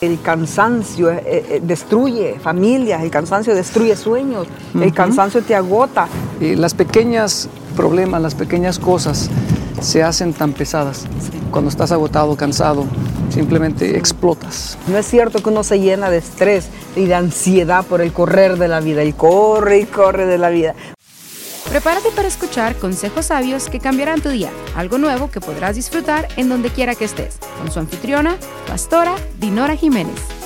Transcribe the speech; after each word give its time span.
El 0.00 0.20
cansancio 0.22 1.10
eh, 1.10 1.22
eh, 1.26 1.60
destruye 1.60 2.38
familias, 2.38 3.02
el 3.02 3.10
cansancio 3.10 3.52
destruye 3.52 3.96
sueños, 3.96 4.46
el 4.80 4.94
cansancio 4.94 5.42
te 5.42 5.56
agota. 5.56 6.06
Y 6.40 6.54
las 6.54 6.72
pequeñas 6.72 7.48
problemas, 7.74 8.22
las 8.22 8.36
pequeñas 8.36 8.78
cosas 8.78 9.28
se 9.80 10.04
hacen 10.04 10.34
tan 10.34 10.52
pesadas. 10.52 11.04
Cuando 11.50 11.68
estás 11.68 11.90
agotado, 11.90 12.36
cansado, 12.36 12.84
simplemente 13.30 13.96
explotas. 13.96 14.78
No 14.86 14.98
es 14.98 15.06
cierto 15.06 15.42
que 15.42 15.48
uno 15.48 15.64
se 15.64 15.80
llena 15.80 16.10
de 16.10 16.18
estrés 16.18 16.68
y 16.94 17.06
de 17.06 17.16
ansiedad 17.16 17.84
por 17.84 18.00
el 18.00 18.12
correr 18.12 18.56
de 18.56 18.68
la 18.68 18.78
vida, 18.78 19.02
el 19.02 19.16
corre 19.16 19.80
y 19.80 19.84
corre 19.86 20.26
de 20.26 20.38
la 20.38 20.50
vida. 20.50 20.76
Prepárate 21.68 22.10
para 22.12 22.28
escuchar 22.28 22.76
consejos 22.76 23.26
sabios 23.26 23.68
que 23.68 23.78
cambiarán 23.78 24.22
tu 24.22 24.30
día, 24.30 24.50
algo 24.74 24.96
nuevo 24.96 25.30
que 25.30 25.40
podrás 25.40 25.76
disfrutar 25.76 26.26
en 26.38 26.48
donde 26.48 26.70
quiera 26.70 26.94
que 26.94 27.04
estés, 27.04 27.38
con 27.58 27.70
su 27.70 27.78
anfitriona, 27.78 28.38
pastora 28.66 29.14
Dinora 29.38 29.76
Jiménez. 29.76 30.37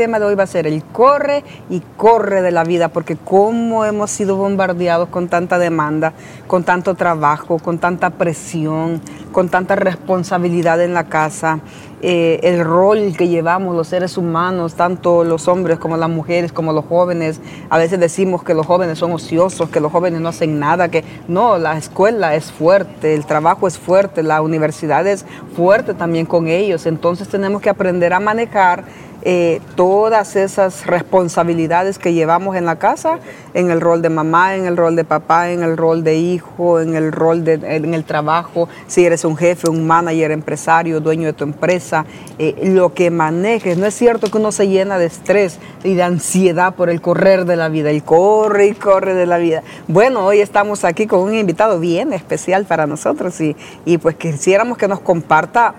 Tema 0.00 0.18
de 0.18 0.24
hoy 0.24 0.34
va 0.34 0.44
a 0.44 0.46
ser 0.46 0.66
el 0.66 0.82
corre 0.82 1.44
y 1.68 1.82
corre 1.98 2.40
de 2.40 2.50
la 2.50 2.64
vida, 2.64 2.88
porque 2.88 3.16
cómo 3.16 3.84
hemos 3.84 4.10
sido 4.10 4.34
bombardeados 4.34 5.10
con 5.10 5.28
tanta 5.28 5.58
demanda, 5.58 6.14
con 6.46 6.64
tanto 6.64 6.94
trabajo, 6.94 7.58
con 7.58 7.78
tanta 7.78 8.08
presión, 8.08 9.02
con 9.30 9.50
tanta 9.50 9.76
responsabilidad 9.76 10.82
en 10.82 10.94
la 10.94 11.04
casa, 11.10 11.60
eh, 12.00 12.40
el 12.44 12.64
rol 12.64 13.14
que 13.14 13.28
llevamos 13.28 13.76
los 13.76 13.88
seres 13.88 14.16
humanos, 14.16 14.72
tanto 14.72 15.22
los 15.22 15.48
hombres 15.48 15.78
como 15.78 15.98
las 15.98 16.08
mujeres, 16.08 16.50
como 16.50 16.72
los 16.72 16.86
jóvenes. 16.86 17.42
A 17.68 17.76
veces 17.76 18.00
decimos 18.00 18.42
que 18.42 18.54
los 18.54 18.64
jóvenes 18.64 18.98
son 18.98 19.12
ociosos, 19.12 19.68
que 19.68 19.80
los 19.80 19.92
jóvenes 19.92 20.22
no 20.22 20.30
hacen 20.30 20.58
nada, 20.58 20.88
que 20.88 21.04
no, 21.28 21.58
la 21.58 21.76
escuela 21.76 22.34
es 22.34 22.50
fuerte, 22.50 23.12
el 23.14 23.26
trabajo 23.26 23.68
es 23.68 23.78
fuerte, 23.78 24.22
la 24.22 24.40
universidad 24.40 25.06
es 25.06 25.26
fuerte 25.54 25.92
también 25.92 26.24
con 26.24 26.48
ellos. 26.48 26.86
Entonces 26.86 27.28
tenemos 27.28 27.60
que 27.60 27.68
aprender 27.68 28.14
a 28.14 28.20
manejar 28.20 28.84
eh, 29.22 29.60
todas 29.76 30.34
esas 30.36 30.86
responsabilidades 30.86 31.98
que 31.98 32.14
llevamos 32.14 32.56
en 32.56 32.64
la 32.64 32.76
casa, 32.76 33.18
en 33.52 33.70
el 33.70 33.80
rol 33.80 34.00
de 34.00 34.08
mamá, 34.08 34.56
en 34.56 34.66
el 34.66 34.76
rol 34.76 34.96
de 34.96 35.04
papá, 35.04 35.50
en 35.50 35.62
el 35.62 35.76
rol 35.76 36.02
de 36.02 36.16
hijo, 36.16 36.80
en 36.80 36.94
el 36.94 37.12
rol 37.12 37.44
de, 37.44 37.54
en 37.54 37.92
el 37.92 38.04
trabajo, 38.04 38.68
si 38.86 39.04
eres 39.04 39.24
un 39.24 39.36
jefe, 39.36 39.68
un 39.68 39.86
manager, 39.86 40.30
empresario, 40.30 41.00
dueño 41.00 41.26
de 41.26 41.32
tu 41.34 41.44
empresa, 41.44 42.06
eh, 42.38 42.54
lo 42.62 42.94
que 42.94 43.10
manejes. 43.10 43.76
No 43.76 43.86
es 43.86 43.94
cierto 43.94 44.30
que 44.30 44.38
uno 44.38 44.52
se 44.52 44.68
llena 44.68 44.98
de 44.98 45.06
estrés 45.06 45.58
y 45.84 45.94
de 45.94 46.02
ansiedad 46.02 46.74
por 46.74 46.88
el 46.88 47.00
correr 47.00 47.44
de 47.44 47.56
la 47.56 47.68
vida, 47.68 47.90
el 47.90 48.02
corre 48.02 48.68
y 48.68 48.74
corre 48.74 49.14
de 49.14 49.26
la 49.26 49.38
vida. 49.38 49.62
Bueno, 49.86 50.24
hoy 50.24 50.40
estamos 50.40 50.84
aquí 50.84 51.06
con 51.06 51.20
un 51.20 51.34
invitado 51.34 51.78
bien 51.78 52.12
especial 52.12 52.64
para 52.64 52.86
nosotros 52.86 53.40
y, 53.40 53.56
y 53.84 53.98
pues 53.98 54.16
quisiéramos 54.16 54.78
que 54.78 54.88
nos 54.88 55.00
comparta 55.00 55.74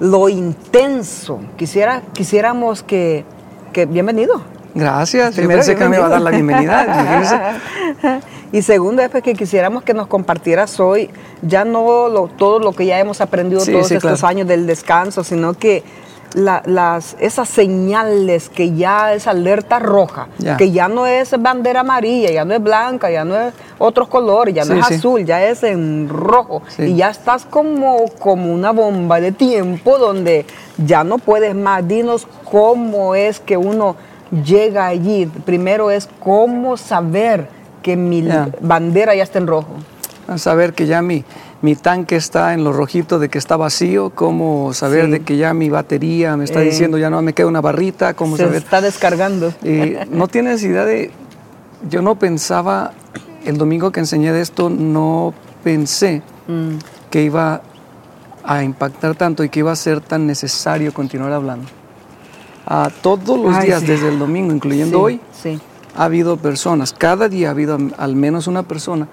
lo 0.00 0.28
intenso. 0.28 1.40
Quisiera, 1.56 2.02
quisiéramos 2.12 2.82
que, 2.82 3.24
que 3.72 3.86
bienvenido. 3.86 4.42
Gracias, 4.74 5.36
yo 5.36 5.48
pensé 5.48 5.76
que 5.76 5.88
me 5.88 5.96
iba 5.96 6.06
a 6.06 6.10
dar 6.10 6.22
la 6.22 6.30
bienvenida. 6.30 7.58
y 8.52 8.62
segundo 8.62 9.02
es 9.02 9.08
pues, 9.10 9.22
que 9.22 9.34
quisiéramos 9.34 9.82
que 9.82 9.94
nos 9.94 10.06
compartieras 10.06 10.78
hoy 10.80 11.10
ya 11.42 11.64
no 11.64 12.28
todo 12.36 12.58
lo 12.60 12.72
que 12.72 12.86
ya 12.86 12.98
hemos 12.98 13.20
aprendido 13.20 13.64
todos 13.64 13.90
estos 13.90 14.24
años 14.24 14.46
del 14.46 14.66
descanso, 14.66 15.24
sino 15.24 15.54
que 15.54 15.82
las, 16.34 17.16
esas 17.18 17.48
señales 17.48 18.48
que 18.48 18.74
ya 18.74 19.14
es 19.14 19.26
alerta 19.26 19.78
roja, 19.78 20.28
que 20.58 20.70
ya 20.70 20.88
no 20.88 21.06
es 21.06 21.34
bandera 21.40 21.80
amarilla, 21.80 22.30
ya 22.30 22.44
no 22.44 22.54
es 22.54 22.62
blanca, 22.62 23.10
ya 23.10 23.24
no 23.24 23.36
es 23.36 23.54
otros 23.78 24.08
colores, 24.08 24.54
ya 24.54 24.64
no 24.64 24.74
es 24.74 24.90
azul, 24.90 25.24
ya 25.24 25.44
es 25.44 25.62
en 25.62 26.08
rojo. 26.08 26.62
Y 26.78 26.94
ya 26.96 27.10
estás 27.10 27.44
como, 27.44 28.06
como 28.18 28.52
una 28.52 28.70
bomba 28.72 29.20
de 29.20 29.32
tiempo 29.32 29.98
donde 29.98 30.46
ya 30.78 31.04
no 31.04 31.18
puedes 31.18 31.54
más. 31.54 31.86
Dinos 31.86 32.26
cómo 32.44 33.14
es 33.14 33.40
que 33.40 33.56
uno 33.56 33.96
llega 34.44 34.86
allí. 34.86 35.26
Primero 35.26 35.90
es 35.90 36.08
cómo 36.20 36.76
saber 36.76 37.48
que 37.82 37.96
mi 37.96 38.26
bandera 38.60 39.14
ya 39.14 39.22
está 39.22 39.38
en 39.38 39.46
rojo. 39.46 39.68
Saber 40.36 40.74
que 40.74 40.86
ya 40.86 41.02
mi 41.02 41.24
mi 41.62 41.76
tanque 41.76 42.16
está 42.16 42.54
en 42.54 42.64
lo 42.64 42.72
rojito 42.72 43.18
de 43.18 43.28
que 43.28 43.38
está 43.38 43.56
vacío, 43.56 44.10
cómo 44.10 44.72
saber 44.72 45.10
de 45.10 45.20
que 45.20 45.36
ya 45.36 45.52
mi 45.52 45.68
batería 45.68 46.36
me 46.36 46.44
está 46.44 46.62
eh. 46.62 46.66
diciendo 46.66 46.96
ya 46.96 47.10
no 47.10 47.20
me 47.22 47.34
queda 47.34 47.48
una 47.48 47.60
barrita, 47.60 48.14
cómo 48.14 48.36
se 48.36 48.44
saber. 48.44 48.62
está 48.62 48.80
descargando. 48.80 49.52
no 50.10 50.28
tienes 50.28 50.62
idea 50.62 50.84
de, 50.84 51.10
yo 51.88 52.02
no 52.02 52.18
pensaba, 52.18 52.92
el 53.44 53.58
domingo 53.58 53.90
que 53.90 54.00
enseñé 54.00 54.32
de 54.32 54.40
esto, 54.40 54.70
no 54.70 55.34
pensé 55.62 56.22
mm. 56.48 56.76
que 57.10 57.22
iba 57.22 57.62
a 58.42 58.62
impactar 58.62 59.14
tanto 59.14 59.44
y 59.44 59.48
que 59.48 59.60
iba 59.60 59.72
a 59.72 59.76
ser 59.76 60.00
tan 60.00 60.26
necesario 60.26 60.94
continuar 60.94 61.32
hablando. 61.32 61.66
Todos 63.02 63.38
los 63.38 63.60
días, 63.62 63.84
desde 63.84 64.08
el 64.08 64.18
domingo, 64.18 64.52
incluyendo 64.52 65.00
hoy, 65.00 65.20
ha 65.96 66.04
habido 66.04 66.36
personas, 66.36 66.92
cada 66.92 67.28
día 67.28 67.48
ha 67.48 67.50
habido 67.50 67.76
al 67.98 68.14
menos 68.14 68.46
una 68.46 68.62
persona 68.62 69.08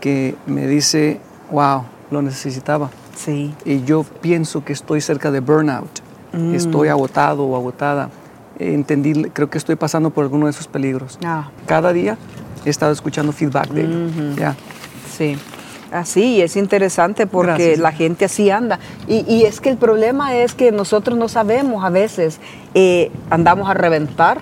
que 0.00 0.36
me 0.46 0.66
dice, 0.66 1.20
wow, 1.50 1.84
lo 2.10 2.22
necesitaba. 2.22 2.90
Sí. 3.16 3.54
Y 3.64 3.84
yo 3.84 4.04
pienso 4.20 4.64
que 4.64 4.72
estoy 4.72 5.00
cerca 5.00 5.30
de 5.30 5.40
burnout. 5.40 6.00
Mm. 6.32 6.54
Estoy 6.54 6.88
agotado 6.88 7.44
o 7.44 7.56
agotada. 7.56 8.10
Entendí, 8.58 9.24
creo 9.30 9.48
que 9.48 9.58
estoy 9.58 9.76
pasando 9.76 10.10
por 10.10 10.24
alguno 10.24 10.46
de 10.46 10.50
esos 10.50 10.68
peligros. 10.68 11.18
Ah. 11.24 11.50
Cada 11.66 11.92
día 11.92 12.16
he 12.64 12.70
estado 12.70 12.92
escuchando 12.92 13.32
feedback 13.32 13.70
de 13.70 13.82
él. 13.82 14.54
Sí. 15.16 15.36
Así, 15.92 16.40
es 16.40 16.56
interesante 16.56 17.26
porque 17.26 17.76
la 17.76 17.90
gente 17.90 18.24
así 18.24 18.48
anda. 18.50 18.78
Y, 19.08 19.42
es 19.42 19.60
que 19.60 19.70
el 19.70 19.76
problema 19.76 20.36
es 20.36 20.54
que 20.54 20.70
nosotros 20.70 21.18
no 21.18 21.28
sabemos 21.28 21.84
a 21.84 21.90
veces, 21.90 22.38
eh, 22.74 23.10
andamos 23.28 23.68
a 23.68 23.74
reventar. 23.74 24.40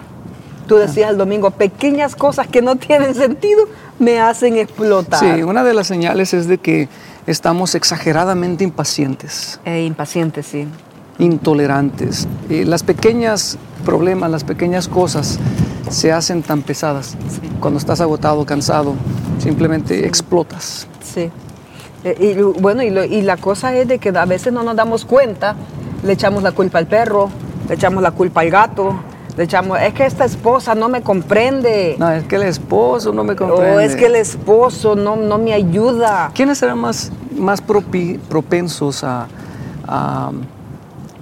Tú 0.68 0.76
decías 0.76 1.10
el 1.10 1.16
domingo, 1.16 1.50
pequeñas 1.50 2.14
cosas 2.14 2.46
que 2.46 2.60
no 2.60 2.76
tienen 2.76 3.14
sentido, 3.14 3.64
me 3.98 4.20
hacen 4.20 4.58
explotar. 4.58 5.18
Sí, 5.18 5.42
una 5.42 5.64
de 5.64 5.72
las 5.72 5.86
señales 5.86 6.34
es 6.34 6.46
de 6.46 6.58
que 6.58 6.88
estamos 7.26 7.74
exageradamente 7.74 8.64
impacientes. 8.64 9.58
Eh, 9.64 9.84
impacientes, 9.84 10.46
sí. 10.46 10.68
Intolerantes. 11.18 12.28
las 12.48 12.82
pequeñas 12.82 13.56
problemas, 13.84 14.30
las 14.30 14.44
pequeñas 14.44 14.88
cosas 14.88 15.38
se 15.90 16.12
hacen 16.12 16.42
tan 16.42 16.60
pesadas. 16.60 17.16
Cuando 17.60 17.78
estás 17.78 18.02
agotado, 18.02 18.44
cansado, 18.44 18.94
simplemente 19.38 20.06
explotas. 20.06 20.86
Sí. 21.02 21.30
Eh, 22.04 22.34
y 22.36 22.60
bueno, 22.60 22.82
y, 22.82 22.88
y 22.88 23.22
la 23.22 23.38
cosa 23.38 23.74
es 23.74 23.88
de 23.88 23.98
que 23.98 24.10
a 24.10 24.26
veces 24.26 24.52
no 24.52 24.62
nos 24.62 24.76
damos 24.76 25.06
cuenta, 25.06 25.56
le 26.04 26.12
echamos 26.12 26.42
la 26.42 26.52
culpa 26.52 26.78
al 26.78 26.86
perro, 26.86 27.30
le 27.68 27.74
echamos 27.74 28.02
la 28.02 28.10
culpa 28.10 28.42
al 28.42 28.50
gato, 28.50 28.94
echamos, 29.44 29.78
es 29.80 29.94
que 29.94 30.04
esta 30.04 30.24
esposa 30.24 30.74
no 30.74 30.88
me 30.88 31.02
comprende. 31.02 31.96
No, 31.98 32.10
es 32.10 32.24
que 32.24 32.36
el 32.36 32.42
esposo 32.42 33.12
no 33.12 33.24
me 33.24 33.36
comprende. 33.36 33.76
O 33.76 33.80
es 33.80 33.96
que 33.96 34.06
el 34.06 34.16
esposo 34.16 34.96
no, 34.96 35.16
no 35.16 35.38
me 35.38 35.52
ayuda. 35.52 36.30
¿Quiénes 36.34 36.58
serán 36.58 36.78
más, 36.78 37.12
más 37.36 37.60
propensos 37.60 39.04
a, 39.04 39.28
a, 39.86 40.32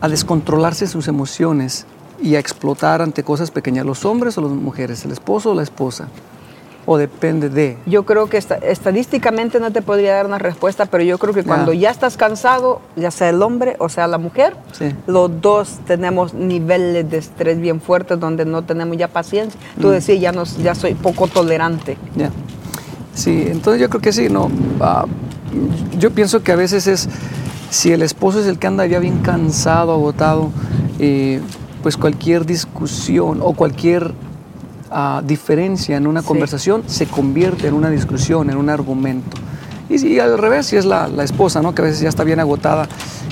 a 0.01 0.09
descontrolarse 0.09 0.87
sus 0.87 1.09
emociones 1.09 1.87
y 2.23 2.37
a 2.37 2.39
explotar 2.39 3.03
ante 3.03 3.23
cosas 3.23 3.51
pequeñas? 3.51 3.85
¿Los 3.85 4.05
hombres 4.05 4.39
o 4.39 4.41
las 4.41 4.51
mujeres? 4.51 5.05
¿El 5.05 5.13
esposo 5.13 5.51
o 5.51 5.55
la 5.55 5.63
esposa? 5.63 6.09
¿O 6.89 6.99
depende 6.99 7.51
de? 7.51 7.79
Yo 7.85 8.07
creo 8.07 8.29
que 8.29 8.37
estadísticamente 8.37 9.59
no 9.59 9.73
te 9.73 9.83
podría 9.83 10.15
dar 10.15 10.27
una 10.27 10.39
respuesta, 10.39 10.87
pero 10.87 11.03
yo 11.03 11.19
creo 11.19 11.35
que 11.35 11.43
cuando 11.43 11.73
ya 11.73 11.91
estás 11.91 12.17
cansado, 12.17 12.81
ya 12.95 13.11
sea 13.11 13.29
el 13.29 13.43
hombre 13.43 13.75
o 13.81 13.89
sea 13.89 14.07
la 14.07 14.19
mujer, 14.19 14.55
los 15.09 15.41
dos 15.41 15.81
tenemos 15.85 16.33
niveles 16.33 17.11
de 17.11 17.19
estrés 17.19 17.61
bien 17.61 17.81
fuertes 17.81 18.21
donde 18.21 18.45
no 18.45 18.63
tenemos 18.63 18.97
ya 18.97 19.09
paciencia. 19.09 19.59
Tú 19.81 19.89
mm. 19.89 19.91
decías, 19.91 20.21
ya, 20.21 20.31
nos, 20.31 20.59
ya 20.59 20.77
soy 20.77 20.95
poco 20.95 21.27
tolerante. 21.27 21.99
Ya. 22.15 22.31
Sí, 23.15 23.47
entonces 23.49 23.81
yo 23.81 23.89
creo 23.89 24.01
que 24.01 24.13
sí, 24.13 24.29
no. 24.29 24.49
Ah, 24.81 25.07
yo 25.99 26.13
pienso 26.13 26.43
que 26.43 26.53
a 26.53 26.57
veces 26.57 26.87
es, 26.87 27.09
si 27.71 27.91
el 27.91 28.03
esposo 28.03 28.39
es 28.41 28.47
el 28.47 28.59
que 28.59 28.67
anda 28.69 28.87
ya 28.87 29.01
bien 29.01 29.19
cansado, 29.23 29.93
agotado, 29.93 30.51
eh, 30.99 31.41
pues 31.83 31.97
cualquier 31.97 32.47
discusión 32.47 33.41
o 33.43 33.55
cualquier 33.55 34.13
diferencia 35.25 35.97
en 35.97 36.07
una 36.07 36.23
conversación 36.23 36.85
se 36.87 37.07
convierte 37.07 37.69
en 37.69 37.75
una 37.75 37.91
discusión, 37.91 38.51
en 38.51 38.57
un 38.57 38.71
argumento. 38.71 39.37
Y, 39.89 39.99
si 39.99 40.19
al 40.19 40.39
revés, 40.39 40.67
si 40.67 40.77
es 40.77 40.85
la, 40.85 41.09
esposa, 41.23 41.63
¿no? 41.63 41.75
que 41.75 41.83
a 41.83 41.85
veces 41.85 42.01
ya 42.01 42.09
está 42.09 42.25
bien 42.25 42.41
agotada, 42.41 42.89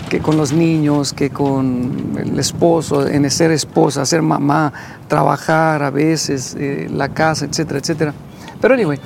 que 0.08 0.20
con 0.20 0.36
los 0.36 0.52
niños, 0.52 1.12
que 1.12 1.30
con 1.30 2.16
el 2.16 2.38
esposo, 2.38 3.06
en 3.06 3.28
ser 3.30 3.50
esposa, 3.50 4.06
ser 4.06 4.22
mamá, 4.22 4.72
trabajar 5.08 5.82
a 5.82 5.90
veces, 5.90 6.54
eh, 6.58 6.88
la 6.92 7.08
casa, 7.08 7.46
etcétera, 7.46 7.80
etcétera. 7.80 8.14
Pero 8.60 8.74
anyway, 8.74 9.00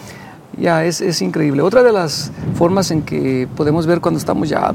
ya 0.59 0.85
es, 0.85 1.01
es, 1.01 1.23
increíble. 1.23 1.63
Otra 1.63 1.83
de 1.83 1.93
las 1.93 2.31
formas 2.55 2.91
en 2.91 3.03
que 3.03 3.49
podemos 3.57 3.87
ver 3.87 4.01
cuando 4.01 4.19
estamos 4.19 4.49
ya 4.49 4.73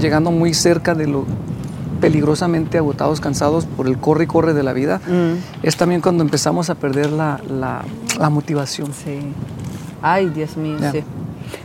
llegando 0.00 0.30
muy 0.30 0.54
cerca 0.54 0.94
de 0.94 1.06
lo 1.06 1.26
peligrosamente 2.00 2.78
agotados, 2.78 3.20
cansados 3.20 3.66
por 3.66 3.86
el 3.86 3.98
corre 3.98 4.24
y 4.24 4.26
corre 4.26 4.54
de 4.54 4.62
la 4.62 4.72
vida, 4.72 5.00
mm. 5.06 5.64
es 5.66 5.76
también 5.76 6.00
cuando 6.00 6.22
empezamos 6.22 6.70
a 6.70 6.74
perder 6.74 7.10
la, 7.10 7.40
la, 7.48 8.30
motivación. 8.30 8.92
Sí. 8.92 9.20
Ay, 10.02 10.30
Dios 10.30 10.56
mío, 10.56 10.78
sí. 10.92 11.02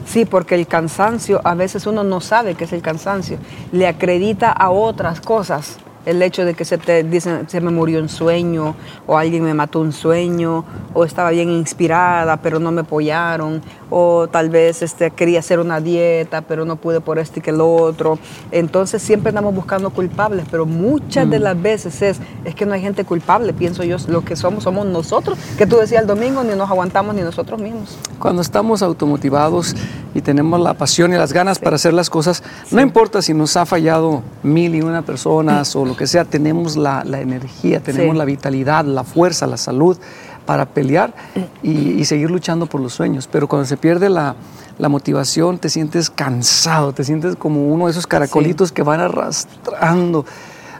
Sí, 0.06 0.26
porque 0.26 0.56
el 0.56 0.68
cansancio, 0.68 1.42
a 1.44 1.56
veces 1.56 1.88
uno 1.88 2.04
no 2.04 2.22
sabe 2.22 2.56
qué 2.56 2.66
es 2.66 2.74
el 2.74 2.82
cansancio, 2.82 3.38
le 3.72 3.88
acredita 3.88 4.52
a 4.52 4.70
otras 4.70 5.22
cosas 5.22 5.78
el 6.06 6.22
hecho 6.22 6.46
de 6.46 6.54
que 6.54 6.66
se 6.66 6.78
te 6.78 7.04
dicen 7.04 7.48
se 7.48 7.62
me 7.62 7.72
murió 7.72 8.00
un 8.00 8.10
sueño 8.10 8.76
o 9.08 9.18
alguien 9.18 9.44
me 9.44 9.54
mató 9.54 9.80
un 9.80 9.94
sueño 9.94 10.66
o 10.94 11.06
estaba 11.06 11.30
bien 11.32 11.50
inspirada 11.50 12.38
pero 12.38 12.60
no 12.60 12.72
me 12.72 12.82
apoyaron 12.82 13.62
o 13.90 14.28
tal 14.28 14.50
vez 14.50 14.82
este, 14.82 15.12
quería 15.12 15.40
hacer 15.40 15.60
una 15.60 15.80
dieta 15.80 16.42
pero 16.42 16.66
no 16.66 16.78
pude 16.78 17.02
por 17.02 17.20
este 17.20 17.40
y 17.40 17.44
que 17.44 17.50
el 17.52 17.62
otro. 17.62 18.18
Entonces 18.52 19.02
siempre 19.02 19.30
andamos 19.30 19.54
buscando 19.54 19.90
culpables 19.92 20.46
pero 20.50 20.66
muchas 20.66 21.30
de 21.30 21.40
mm. 21.40 21.44
las 21.44 21.62
veces 21.62 22.02
es 22.02 22.20
es 22.46 22.56
que 22.56 22.66
no 22.66 22.74
hay 22.74 22.82
gente 22.82 23.04
culpable 23.06 23.54
pienso 23.54 23.84
yo 23.84 23.98
lo 24.08 24.24
que 24.24 24.36
somos 24.36 24.64
somos 24.64 24.86
nosotros 24.86 25.38
que 25.58 25.66
tú 25.66 25.78
decías 25.78 26.02
el 26.02 26.08
domingo 26.08 26.44
ni 26.44 26.56
nos 26.56 26.70
aguantamos 26.70 27.16
ni 27.16 27.22
nosotros 27.22 27.62
mismos. 27.62 27.98
Cuando 28.20 28.42
estamos 28.42 28.82
automotivados 28.82 29.76
y 30.14 30.22
tenemos 30.22 30.60
la 30.60 30.74
pasión 30.74 31.14
y 31.14 31.18
las 31.18 31.34
ganas 31.34 31.60
para 31.60 31.76
hacer 31.76 31.94
las 31.94 32.10
cosas 32.10 32.44
no 32.72 32.82
importa 32.82 33.22
si 33.22 33.34
nos 33.34 33.56
ha 33.58 33.66
fallado 33.66 34.24
mil 34.44 34.76
y 34.76 34.82
una 34.82 35.02
personas 35.02 35.76
o 35.76 35.91
lo 35.92 35.98
que 35.98 36.08
sea, 36.08 36.24
tenemos 36.24 36.78
la, 36.78 37.04
energía, 37.20 37.82
tenemos 37.82 38.16
la 38.16 38.24
vitalidad, 38.24 38.86
la 38.86 39.04
fuerza, 39.04 39.46
la 39.46 39.58
salud 39.58 39.98
para 40.46 40.66
pelear 40.66 41.14
y, 41.62 42.06
seguir 42.06 42.32
luchando 42.32 42.66
por 42.66 42.80
los 42.80 42.94
sueños. 42.94 43.28
Pero 43.30 43.50
cuando 43.50 43.66
se 43.66 43.76
pierde 43.76 44.10
la, 44.10 44.36
motivación, 44.80 45.60
te 45.60 45.70
sientes 45.70 46.10
cansado, 46.10 46.94
te 46.94 47.04
sientes 47.04 47.36
como 47.36 47.68
uno 47.68 47.86
de 47.86 47.92
esos 47.92 48.08
caracolitos 48.08 48.72
que 48.72 48.84
van 48.84 49.02
arrastrando. 49.02 50.26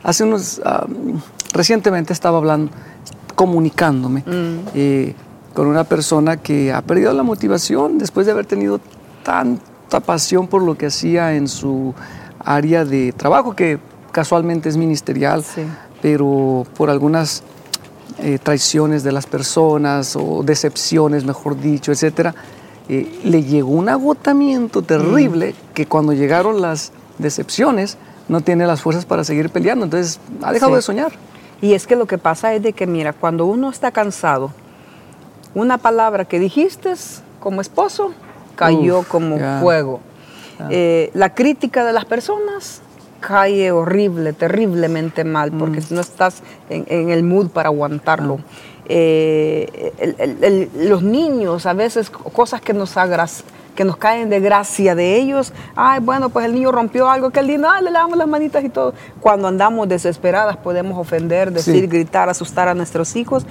Hace 0.02 0.24
unos, 0.24 0.62
recientemente 1.52 2.14
estaba 2.14 2.38
hablando, 2.38 2.72
comunicándome 3.34 4.20
mm. 4.20 4.68
eh, 4.74 5.14
con 5.52 5.66
una 5.66 5.84
persona 5.84 6.38
que 6.38 6.72
ha 6.72 6.80
perdido 6.80 7.12
la 7.12 7.22
motivación 7.22 7.98
después 7.98 8.24
de 8.24 8.32
haber 8.32 8.46
tenido 8.46 8.80
tanta 9.22 10.00
pasión 10.00 10.48
por 10.48 10.62
lo 10.62 10.76
que 10.76 10.86
hacía 10.86 11.34
en 11.34 11.48
su 11.48 11.94
área 12.44 12.86
de 12.86 13.12
trabajo, 13.12 13.54
que 13.54 13.78
casualmente 14.12 14.68
es 14.68 14.76
ministerial, 14.76 15.44
pero 16.00 16.66
por 16.76 16.90
algunas 16.90 17.42
eh, 18.18 18.38
traiciones 18.40 19.02
de 19.02 19.12
las 19.12 19.26
personas 19.26 20.14
o 20.16 20.42
decepciones, 20.44 21.24
mejor 21.24 21.58
dicho, 21.58 21.90
etcétera, 21.90 22.34
eh, 22.88 23.20
le 23.24 23.42
llegó 23.42 23.70
un 23.70 23.88
agotamiento 23.88 24.82
terrible 24.82 25.52
mm. 25.52 25.74
que 25.74 25.86
cuando 25.86 26.12
llegaron 26.12 26.60
las 26.60 26.92
decepciones 27.18 27.96
no 28.28 28.40
tiene 28.40 28.66
las 28.66 28.82
fuerzas 28.82 29.06
para 29.06 29.24
seguir 29.24 29.50
peleando, 29.50 29.84
entonces 29.84 30.20
ha 30.42 30.52
dejado 30.52 30.76
de 30.76 30.82
soñar. 30.82 31.12
Y 31.60 31.74
es 31.74 31.86
que 31.86 31.96
lo 31.96 32.06
que 32.06 32.18
pasa 32.18 32.54
es 32.54 32.62
de 32.62 32.72
que, 32.72 32.86
mira, 32.86 33.12
cuando 33.12 33.46
uno 33.46 33.70
está 33.70 33.92
cansado, 33.92 34.50
una 35.54 35.78
palabra 35.78 36.24
que 36.24 36.38
dijiste 36.38 36.92
como 37.40 37.60
esposo 37.60 38.12
cayó 38.56 39.02
como 39.04 39.38
fuego. 39.60 40.00
Eh, 40.70 41.10
la 41.14 41.34
crítica 41.34 41.84
de 41.84 41.92
las 41.92 42.04
personas 42.04 42.82
cae 43.22 43.72
horrible, 43.72 44.34
terriblemente 44.34 45.24
mal, 45.24 45.50
porque 45.52 45.78
mm. 45.78 45.82
si 45.82 45.94
no 45.94 46.02
estás 46.02 46.42
en, 46.68 47.08
el 47.08 47.22
mood 47.22 47.48
para 47.48 47.70
aguantarlo. 47.70 48.40
Ah. 48.42 48.82
Eh, 48.94 50.68
los 50.76 51.02
niños, 51.02 51.64
a 51.64 51.72
veces 51.72 52.10
cosas 52.10 52.60
que 52.60 52.74
nos 52.74 52.94
que 53.74 53.84
nos 53.84 53.96
caen 53.96 54.28
de 54.28 54.40
gracia 54.40 54.94
de 54.94 55.16
ellos, 55.16 55.52
ay, 55.76 56.00
bueno, 56.00 56.28
pues 56.28 56.44
el 56.44 56.52
niño 56.52 56.72
rompió 56.72 57.08
algo, 57.08 57.30
que 57.30 57.40
el 57.40 57.46
niño, 57.46 57.68
le 57.80 57.90
damos 57.90 58.18
las 58.18 58.28
manitas 58.28 58.62
y 58.64 58.68
todo. 58.68 58.92
Cuando 59.20 59.48
andamos 59.48 59.88
desesperadas 59.88 60.58
podemos 60.58 60.98
ofender, 60.98 61.52
decir, 61.52 61.88
gritar, 61.88 62.28
asustar 62.28 62.68
a 62.68 62.74
nuestros 62.74 63.16
hijos, 63.16 63.46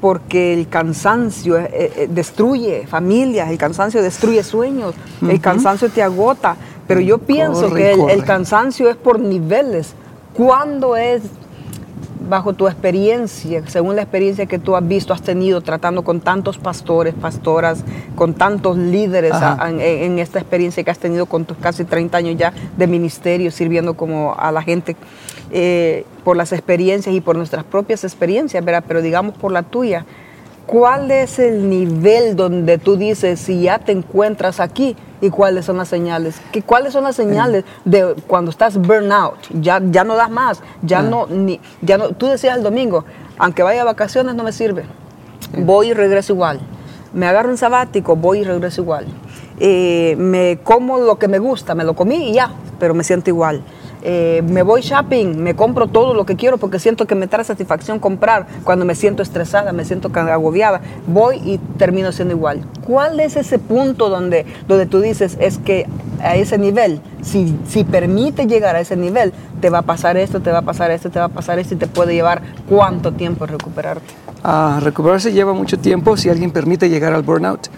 porque 0.00 0.54
el 0.54 0.68
cansancio 0.68 1.58
eh, 1.58 1.68
eh, 1.72 2.08
destruye 2.10 2.86
familias, 2.86 3.50
el 3.50 3.58
cansancio 3.58 4.02
destruye 4.02 4.42
sueños, 4.42 4.94
el 5.20 5.40
cansancio 5.40 5.90
te 5.90 6.02
agota. 6.02 6.56
Pero 6.86 7.00
yo 7.00 7.18
pienso 7.18 7.72
que 7.72 7.92
el, 7.92 8.24
cansancio 8.24 8.88
es 8.88 8.96
por 8.96 9.18
niveles. 9.18 9.94
¿Cuándo 10.34 10.96
es 10.96 11.22
bajo 12.28 12.52
tu 12.52 12.66
experiencia, 12.66 13.62
según 13.68 13.96
la 13.96 14.02
experiencia 14.02 14.46
que 14.46 14.58
tú 14.58 14.76
has 14.76 14.86
visto, 14.86 15.12
has 15.12 15.22
tenido 15.22 15.60
tratando 15.60 16.02
con 16.02 16.20
tantos 16.20 16.58
pastores, 16.58 17.14
pastoras, 17.14 17.84
con 18.14 18.34
tantos 18.34 18.76
líderes 18.76 19.32
en, 19.78 20.18
esta 20.18 20.40
experiencia 20.40 20.82
que 20.82 20.90
has 20.90 20.98
tenido 20.98 21.26
con 21.26 21.44
tus 21.44 21.56
casi 21.56 21.84
30 21.84 22.18
años 22.18 22.36
ya 22.36 22.52
de 22.76 22.86
ministerio, 22.86 23.50
sirviendo 23.50 23.94
como 23.94 24.34
a 24.36 24.50
la 24.50 24.62
gente, 24.62 24.96
eh, 25.52 26.04
por 26.24 26.36
las 26.36 26.52
experiencias 26.52 27.14
y 27.14 27.20
por 27.20 27.36
nuestras 27.36 27.64
propias 27.64 28.02
experiencias, 28.02 28.64
¿verdad? 28.64 28.84
pero 28.86 29.02
digamos 29.02 29.36
por 29.36 29.52
la 29.52 29.62
tuya, 29.62 30.04
¿cuál 30.66 31.10
es 31.10 31.38
el 31.38 31.68
nivel 31.68 32.36
donde 32.36 32.78
tú 32.78 32.96
dices, 32.96 33.40
si 33.40 33.62
ya 33.62 33.78
te 33.78 33.92
encuentras 33.92 34.60
aquí, 34.60 34.96
y 35.20 35.30
cuáles 35.30 35.64
son 35.64 35.76
las 35.76 35.88
señales. 35.88 36.40
¿Qué, 36.52 36.62
¿Cuáles 36.62 36.92
son 36.92 37.04
las 37.04 37.16
señales 37.16 37.64
de 37.84 38.14
cuando 38.26 38.50
estás 38.50 38.76
burnout? 38.76 39.36
Ya, 39.60 39.80
ya 39.82 40.04
no 40.04 40.16
das 40.16 40.30
más, 40.30 40.60
ya 40.82 41.02
no, 41.02 41.26
ni, 41.26 41.60
ya 41.82 41.98
no, 41.98 42.10
tú 42.10 42.26
decías 42.26 42.56
el 42.56 42.62
domingo, 42.62 43.04
aunque 43.38 43.62
vaya 43.62 43.82
a 43.82 43.84
vacaciones 43.84 44.34
no 44.34 44.42
me 44.42 44.52
sirve, 44.52 44.84
voy 45.58 45.90
y 45.90 45.94
regreso 45.94 46.32
igual. 46.32 46.60
Me 47.12 47.26
agarro 47.26 47.48
un 47.48 47.56
sabático, 47.56 48.14
voy 48.14 48.40
y 48.40 48.44
regreso 48.44 48.82
igual. 48.82 49.06
Eh, 49.58 50.16
me 50.18 50.58
como 50.62 50.98
lo 50.98 51.18
que 51.18 51.28
me 51.28 51.38
gusta, 51.38 51.74
me 51.74 51.84
lo 51.84 51.94
comí 51.94 52.30
y 52.30 52.34
ya, 52.34 52.50
pero 52.78 52.92
me 52.92 53.04
siento 53.04 53.30
igual. 53.30 53.62
Eh, 54.02 54.42
me 54.48 54.62
voy 54.62 54.82
shopping, 54.82 55.36
me 55.36 55.54
compro 55.54 55.86
todo 55.86 56.14
lo 56.14 56.26
que 56.26 56.36
quiero 56.36 56.58
porque 56.58 56.78
siento 56.78 57.06
que 57.06 57.14
me 57.14 57.26
trae 57.26 57.44
satisfacción 57.44 57.98
comprar 57.98 58.46
cuando 58.64 58.84
me 58.84 58.94
siento 58.94 59.22
estresada, 59.22 59.72
me 59.72 59.84
siento 59.84 60.10
agobiada. 60.14 60.80
Voy 61.06 61.36
y 61.44 61.58
termino 61.78 62.12
siendo 62.12 62.34
igual. 62.34 62.62
¿Cuál 62.86 63.20
es 63.20 63.36
ese 63.36 63.58
punto 63.58 64.08
donde, 64.08 64.46
donde 64.68 64.86
tú 64.86 65.00
dices 65.00 65.36
es 65.40 65.58
que 65.58 65.86
a 66.22 66.36
ese 66.36 66.58
nivel, 66.58 67.00
si, 67.22 67.56
si 67.68 67.84
permite 67.84 68.46
llegar 68.46 68.76
a 68.76 68.80
ese 68.80 68.96
nivel, 68.96 69.32
te 69.60 69.70
va 69.70 69.78
a 69.78 69.82
pasar 69.82 70.16
esto, 70.16 70.40
te 70.40 70.50
va 70.50 70.58
a 70.58 70.62
pasar 70.62 70.90
esto, 70.90 71.10
te 71.10 71.18
va 71.18 71.26
a 71.26 71.30
pasar 71.30 71.58
esto 71.58 71.74
y 71.74 71.76
te 71.76 71.86
puede 71.86 72.14
llevar 72.14 72.42
cuánto 72.68 73.12
tiempo 73.12 73.46
recuperarte? 73.46 74.14
Ah, 74.44 74.80
recuperarse 74.82 75.32
lleva 75.32 75.52
mucho 75.52 75.78
tiempo 75.78 76.16
si 76.16 76.28
alguien 76.28 76.50
permite 76.50 76.88
llegar 76.88 77.12
al 77.12 77.22
burnout. 77.22 77.68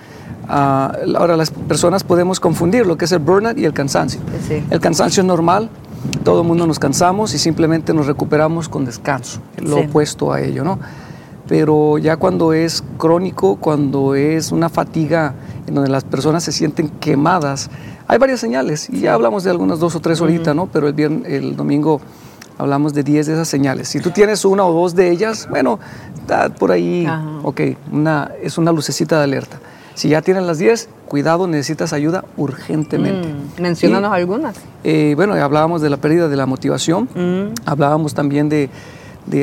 Ah, 0.49 0.97
ahora 1.17 1.37
las 1.37 1.51
personas 1.51 2.05
podemos 2.05 2.41
confundir 2.41 2.87
lo 2.87 2.97
que 2.97 3.05
es 3.05 3.13
el 3.13 3.19
burnout 3.19 3.59
y 3.59 3.65
el 3.65 3.73
cansancio. 3.73 4.21
El 4.71 4.81
cansancio 4.81 5.23
es 5.23 5.27
normal, 5.27 5.69
todo 6.25 6.43
el 6.43 6.47
mundo 6.47 6.67
nos 6.67 6.79
cansamos 6.79 7.35
y 7.35 7.39
simplemente 7.39 7.95
nos 7.95 8.07
recuperamos 8.07 8.69
con 8.69 8.85
descanso, 8.85 9.41
lo 9.57 9.81
opuesto 9.81 10.33
a 10.33 10.41
ello, 10.41 10.65
¿no? 10.65 10.79
Pero 11.49 11.97
ya 11.99 12.17
cuando 12.17 12.53
es 12.53 12.85
crónico, 12.99 13.57
cuando 13.57 14.15
es 14.15 14.53
una 14.53 14.69
fatiga 14.69 15.35
en 15.67 15.75
donde 15.75 15.91
las 15.91 16.05
personas 16.05 16.45
se 16.45 16.53
sienten 16.53 16.89
quemadas, 16.89 17.71
hay 18.07 18.19
varias 18.19 18.41
señales 18.41 18.89
y 18.91 19.01
ya 19.01 19.15
hablamos 19.15 19.45
de 19.45 19.51
algunas 19.51 19.79
dos 19.79 19.95
o 19.95 20.01
tres 20.01 20.21
ahorita, 20.21 20.53
¿no? 20.55 20.67
Pero 20.67 20.89
el, 20.89 20.93
viernes, 20.93 21.33
el 21.33 21.57
domingo 21.57 22.01
hablamos 22.59 22.93
de 22.93 23.05
10 23.05 23.27
de 23.27 23.33
esas 23.35 23.49
señales. 23.49 23.89
Si 23.89 24.01
tú 24.01 24.11
tienes 24.11 24.45
una 24.45 24.65
o 24.65 24.73
dos 24.73 24.95
de 24.95 25.11
ellas, 25.11 25.49
bueno, 25.49 25.79
está 26.21 26.49
por 26.51 26.73
ahí, 26.73 27.07
ok, 27.43 27.61
una, 27.93 28.33
es 28.43 28.59
una 28.59 28.73
lucecita 28.73 29.19
de 29.19 29.25
alerta. 29.25 29.59
Si 29.99 30.11
ya 30.11 30.23
tienes 30.23 30.45
las 30.45 30.59
10, 30.59 30.89
cuidado, 31.09 31.49
necesitas 31.49 31.93
ayuda 31.93 32.25
urgentemente. 32.37 33.31
Mm, 33.31 33.61
menciónanos 33.61 34.13
algunas. 34.13 34.55
Eh, 34.85 35.15
bueno, 35.17 35.35
hablábamos 35.35 35.83
de 35.83 35.91
la 35.91 35.97
pérdida 35.97 36.29
de 36.29 36.37
la 36.37 36.47
motivación, 36.47 37.09
mm. 37.13 37.67
hablábamos 37.67 38.15
también 38.15 38.49
de, 38.49 38.71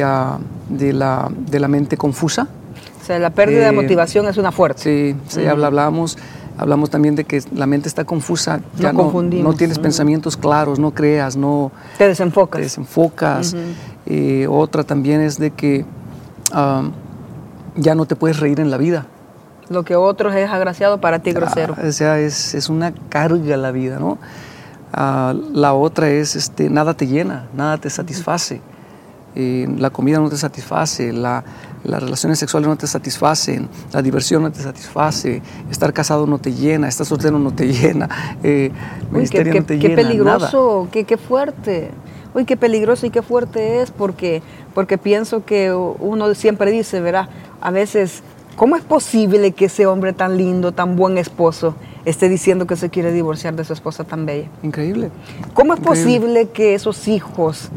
ah, 0.02 0.40
de, 0.70 0.94
la, 0.94 1.30
de, 1.38 1.60
la, 1.60 1.68
mente 1.68 1.98
confusa. 1.98 2.48
O 3.02 3.06
sea, 3.06 3.20
la 3.20 3.32
pérdida 3.32 3.64
de 3.64 3.68
eh, 3.68 3.72
motivación 3.74 4.28
es 4.28 4.38
una 4.38 4.54
fuerte. 4.54 4.82
Sí, 4.82 5.16
sí 5.28 5.42
mm. 5.42 5.50
hablábamos, 5.50 6.18
hablamos 6.58 6.90
también 6.90 7.16
de 7.16 7.26
que 7.26 7.44
la 7.54 7.66
mente 7.66 7.90
está 7.90 8.06
confusa, 8.06 8.62
ya 8.80 8.94
no, 8.94 9.12
no, 9.12 9.54
tienes 9.56 9.78
pensamientos 9.78 10.38
claros, 10.38 10.80
no 10.80 10.92
creas, 10.92 11.36
no... 11.36 11.74
Te 11.98 12.08
desenfocas. 12.08 12.60
Te 12.60 12.64
desenfocas. 12.64 13.54
Eh, 14.06 14.48
otra 14.50 14.86
también 14.86 15.20
es 15.20 15.38
de 15.38 15.52
que 15.52 15.84
ah, 16.54 16.84
ya 17.76 17.94
no 17.94 18.06
te 18.06 18.16
puedes 18.16 18.40
reír 18.40 18.62
en 18.62 18.72
la 18.72 18.78
vida. 18.78 19.08
Lo 19.70 19.84
que 19.84 19.96
otros 19.96 20.36
es 20.36 20.50
agraciado, 20.50 21.00
para 21.00 21.20
ti 21.20 21.32
grosero. 21.32 21.76
o 21.82 21.92
sea, 21.92 22.20
es, 22.20 22.54
es, 22.54 22.70
una 22.70 22.94
carga 23.10 23.58
la 23.58 23.72
vida, 23.72 24.00
¿no? 24.00 24.18
Ah, 24.94 25.34
la 25.54 25.74
otra 25.74 26.10
es, 26.10 26.36
este, 26.36 26.70
nada 26.70 26.94
te 26.94 27.08
llena, 27.08 27.48
nada 27.56 27.78
te 27.78 27.90
satisface. 27.90 28.62
Eh, 29.36 29.68
la 29.78 29.90
comida 29.90 30.20
no 30.20 30.30
te 30.30 30.38
satisface, 30.38 31.12
la, 31.12 31.44
las 31.84 32.02
relaciones 32.02 32.40
sexuales 32.40 32.70
no 32.70 32.78
te 32.78 32.88
satisfacen, 32.88 33.68
la 33.92 34.02
diversión 34.02 34.44
no 34.44 34.52
te 34.52 34.62
satisface, 34.62 35.42
estar 35.70 35.92
casado 35.92 36.26
no 36.26 36.38
te 36.38 36.54
llena, 36.54 36.88
estar 36.88 37.06
soltero 37.06 37.38
no 37.38 37.52
te 37.52 37.68
llena, 37.74 38.08
eh, 38.44 38.72
ministerio 39.12 39.52
qué, 39.52 39.60
no 39.60 39.66
te 39.66 39.80
qué 39.80 39.90
peligroso, 39.90 40.88
Qué, 40.92 41.04
qué 41.04 41.18
fuerte. 41.18 41.92
Uy, 42.34 42.46
qué 42.46 42.58
peligroso 42.58 43.06
y 43.06 43.10
qué 43.10 43.22
fuerte 43.22 43.82
es 43.82 43.92
porque, 43.92 44.42
porque 44.74 44.98
pienso 44.98 45.46
que 45.46 45.74
uno 45.74 46.34
siempre 46.36 46.72
dice, 46.72 47.00
¿verdad? 47.00 47.30
A 47.62 47.72
veces 47.72 48.24
¿Cómo 48.56 48.76
es 48.76 48.84
posible 48.84 49.52
que 49.52 49.66
ese 49.66 49.86
hombre 49.86 50.14
tan 50.14 50.38
lindo, 50.38 50.72
tan 50.72 50.96
buen 50.96 51.18
esposo, 51.18 51.76
esté 52.06 52.30
diciendo 52.30 52.68
que 52.68 52.76
se 52.76 52.90
quiere 52.90 53.12
divorciar 53.12 53.56
de 53.56 53.66
su 53.66 53.74
esposa 53.74 54.04
tan 54.04 54.26
bella? 54.26 54.48
Increíble. 54.64 55.12
¿Cómo 55.54 55.74
es 55.74 55.80
posible 55.80 56.50
que 56.50 56.74
esos 56.74 57.08
hijos 57.08 57.70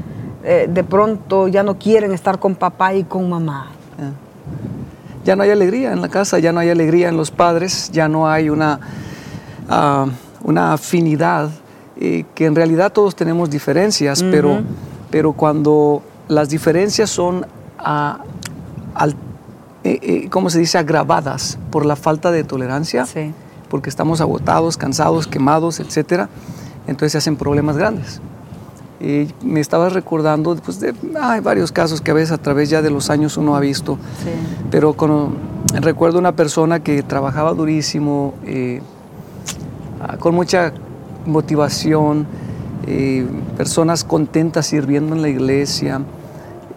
eh, 0.44 0.68
de 0.72 0.84
pronto 0.84 1.48
ya 1.48 1.62
no 1.62 1.78
quieren 1.78 2.12
estar 2.12 2.38
con 2.38 2.54
papá 2.54 2.94
y 2.94 3.04
con 3.04 3.28
mamá? 3.28 3.72
Ya 5.24 5.36
no 5.36 5.42
hay 5.42 5.50
alegría 5.50 5.92
en 5.92 6.00
la 6.00 6.08
casa, 6.08 6.38
ya 6.38 6.52
no 6.52 6.60
hay 6.60 6.70
alegría 6.70 7.08
en 7.08 7.16
los 7.16 7.30
padres, 7.30 7.90
ya 7.92 8.08
no 8.08 8.28
hay 8.28 8.48
una... 8.48 8.80
Ah, 9.68 10.06
una 10.42 10.72
afinidad, 10.72 11.50
eh, 12.00 12.24
que 12.34 12.46
en 12.46 12.54
realidad 12.54 12.92
todos 12.92 13.14
tenemos 13.16 13.50
diferencias, 13.50 14.22
pero, 14.22 14.60
pero 15.10 15.32
cuando 15.32 16.02
las 16.28 16.48
diferencias 16.48 17.10
son, 17.10 17.46
al, 17.78 19.14
eh, 19.84 19.98
eh, 20.02 20.28
¿cómo 20.30 20.50
se 20.50 20.58
dice?, 20.58 20.78
agravadas 20.78 21.58
por 21.70 21.86
la 21.86 21.96
falta 21.96 22.30
de 22.30 22.44
tolerancia, 22.44 23.06
porque 23.68 23.90
estamos 23.90 24.20
agotados, 24.20 24.76
cansados, 24.76 25.26
quemados, 25.26 25.80
etc., 25.80 26.28
entonces 26.86 27.12
se 27.12 27.18
hacen 27.18 27.36
problemas 27.36 27.76
grandes. 27.76 28.20
Y 29.00 29.28
me 29.42 29.60
estaba 29.60 29.88
recordando 29.90 30.56
pues, 30.56 30.80
de 30.80 30.92
hay 31.20 31.40
varios 31.40 31.70
casos 31.70 32.00
que 32.00 32.10
a 32.10 32.14
veces 32.14 32.32
a 32.32 32.38
través 32.38 32.68
ya 32.68 32.82
de 32.82 32.90
los 32.90 33.10
años 33.10 33.36
uno 33.36 33.54
ha 33.54 33.60
visto, 33.60 33.96
pero 34.70 34.94
con, 34.94 35.36
recuerdo 35.72 36.18
una 36.18 36.32
persona 36.32 36.80
que 36.80 37.02
trabajaba 37.04 37.54
durísimo, 37.54 38.34
eh, 38.44 38.80
con 40.18 40.34
mucha 40.34 40.72
motivación, 41.26 42.26
eh, 42.86 43.26
personas 43.56 44.02
contentas 44.02 44.66
sirviendo 44.66 45.14
en 45.14 45.22
la 45.22 45.28
iglesia, 45.28 46.00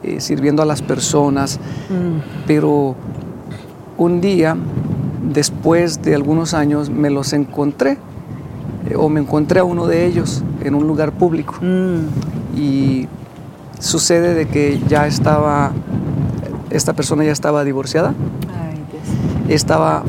eh, 0.04 0.20
sirviendo 0.20 0.62
a 0.62 0.66
las 0.66 0.82
personas, 0.82 1.60
mm. 1.90 2.46
pero 2.48 2.96
un 3.98 4.22
día, 4.22 4.58
después 5.34 6.02
de 6.02 6.16
algunos 6.16 6.54
años, 6.54 6.90
me 6.90 7.10
los 7.10 7.34
encontré 7.34 7.98
o 8.98 9.10
me 9.10 9.20
encontré 9.20 9.60
a 9.60 9.64
uno 9.64 9.88
de 9.88 10.06
ellos 10.06 10.44
en 10.64 10.76
un 10.76 10.88
lugar 10.88 11.12
público. 11.12 11.56
Mm. 11.62 12.58
Y 12.58 13.08
sucede 13.80 14.34
de 14.34 14.48
que 14.48 14.80
ya 14.88 15.08
estaba, 15.08 15.72
esta 16.70 16.94
persona 16.94 17.24
ya 17.24 17.32
estaba 17.32 17.64
divorciada. 17.64 18.14
Estaba, 19.50 20.04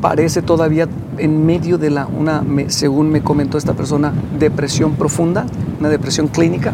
parece 0.00 0.40
todavía 0.40 0.88
en 1.18 1.44
medio 1.44 1.78
de 1.78 1.90
la, 1.90 2.06
una, 2.06 2.42
según 2.68 3.10
me 3.10 3.22
comentó 3.22 3.58
esta 3.58 3.74
persona, 3.74 4.12
depresión 4.38 4.94
profunda, 4.94 5.46
una 5.78 5.88
depresión 5.88 6.28
clínica. 6.28 6.72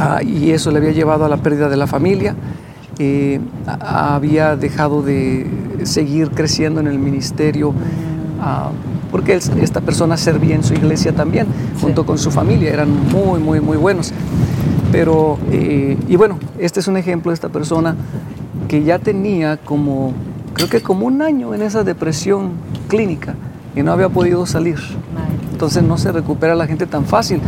Ah, 0.00 0.22
y 0.22 0.50
eso 0.52 0.70
le 0.70 0.78
había 0.78 0.92
llevado 0.92 1.26
a 1.26 1.28
la 1.28 1.36
pérdida 1.36 1.68
de 1.68 1.76
la 1.76 1.86
familia. 1.86 2.34
Eh, 2.98 3.38
había 3.66 4.56
dejado 4.56 5.02
de 5.02 5.46
seguir 5.82 6.30
creciendo 6.30 6.80
en 6.80 6.86
el 6.86 6.98
ministerio. 6.98 7.74
Ah, 8.40 8.70
porque 9.10 9.34
esta 9.34 9.80
persona 9.82 10.16
servía 10.16 10.54
en 10.54 10.62
su 10.62 10.72
iglesia 10.72 11.12
también, 11.12 11.46
junto 11.80 12.06
con 12.06 12.16
su 12.16 12.30
familia, 12.30 12.72
eran 12.72 12.88
muy, 13.08 13.40
muy, 13.40 13.60
muy 13.60 13.76
buenos. 13.76 14.12
Pero, 14.92 15.38
eh, 15.50 15.98
y 16.08 16.16
bueno, 16.16 16.38
este 16.58 16.80
es 16.80 16.88
un 16.88 16.96
ejemplo 16.96 17.30
de 17.30 17.34
esta 17.34 17.48
persona 17.48 17.96
que 18.68 18.84
ya 18.84 18.98
tenía 18.98 19.58
como, 19.58 20.14
creo 20.54 20.68
que 20.68 20.80
como 20.80 21.06
un 21.06 21.22
año 21.22 21.54
en 21.54 21.62
esa 21.62 21.84
depresión 21.84 22.52
clínica 22.88 23.34
y 23.76 23.82
no 23.82 23.92
había 23.92 24.08
podido 24.08 24.46
salir. 24.46 24.78
Entonces 25.52 25.82
no 25.82 25.98
se 25.98 26.12
recupera 26.12 26.54
la 26.54 26.66
gente 26.66 26.86
tan 26.86 27.04
fácil, 27.04 27.40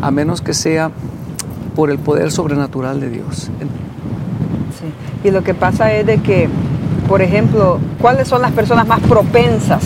a 0.00 0.10
menos 0.10 0.40
que 0.40 0.54
sea 0.54 0.90
por 1.78 1.92
el 1.92 2.00
poder 2.00 2.32
sobrenatural 2.32 2.98
de 3.00 3.08
Dios. 3.08 3.50
Sí. 4.80 5.28
Y 5.28 5.30
lo 5.30 5.44
que 5.44 5.54
pasa 5.54 5.92
es 5.92 6.04
de 6.06 6.18
que, 6.18 6.48
por 7.06 7.22
ejemplo, 7.22 7.78
¿cuáles 8.00 8.26
son 8.26 8.42
las 8.42 8.50
personas 8.50 8.88
más 8.88 8.98
propensas 8.98 9.84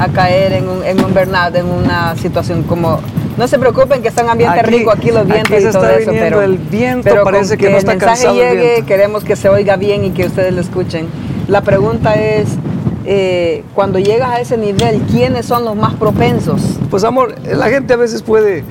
a 0.00 0.08
caer 0.08 0.52
en 0.52 0.68
un, 0.68 0.82
en 0.82 0.98
un 0.98 1.14
burnout, 1.14 1.54
en 1.54 1.66
una 1.66 2.16
situación 2.16 2.64
como 2.64 2.98
no 3.38 3.46
se 3.46 3.56
preocupen 3.56 4.02
que 4.02 4.08
está 4.08 4.22
en 4.22 4.30
ambiente 4.30 4.62
rico 4.64 4.90
aquí 4.90 5.12
los 5.12 5.24
vientos 5.28 5.62
y 5.62 5.70
todo 5.70 5.88
eso, 5.90 6.10
pero 6.10 6.42
el 6.42 6.58
viento 6.58 7.14
parece 7.22 7.56
que, 7.56 7.70
no 7.70 7.76
está 7.76 7.92
el 7.92 7.98
mensaje 7.98 8.34
llegue, 8.34 8.82
queremos 8.84 9.22
que 9.22 9.36
se 9.36 9.48
oiga 9.48 9.76
bien 9.76 10.04
y 10.04 10.10
que 10.10 10.26
ustedes 10.26 10.52
lo 10.52 10.60
escuchen. 10.60 11.06
La 11.46 11.60
pregunta 11.60 12.14
es 12.14 12.48
eh, 13.04 13.62
cuando 13.76 14.00
llegas 14.00 14.30
a 14.30 14.40
ese 14.40 14.56
nivel, 14.56 15.00
¿quiénes 15.08 15.46
son 15.46 15.64
los 15.64 15.76
más 15.76 15.94
propensos? 15.94 16.60
Pues 16.90 17.04
amor, 17.04 17.36
la 17.44 17.68
gente 17.68 17.94
a 17.94 17.96
veces 17.96 18.22
puede 18.22 18.64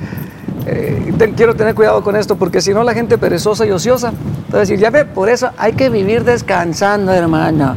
eh, 0.66 1.32
quiero 1.36 1.54
tener 1.54 1.74
cuidado 1.74 2.02
con 2.02 2.16
esto 2.16 2.36
porque 2.36 2.60
si 2.60 2.72
no 2.72 2.84
la 2.84 2.94
gente 2.94 3.18
perezosa 3.18 3.66
y 3.66 3.70
ociosa, 3.70 4.12
va 4.52 4.58
a 4.58 4.60
decir, 4.60 4.78
ya 4.78 4.90
ve, 4.90 5.04
por 5.04 5.28
eso 5.28 5.50
hay 5.58 5.72
que 5.72 5.88
vivir 5.88 6.24
descansando, 6.24 7.12
hermano. 7.12 7.76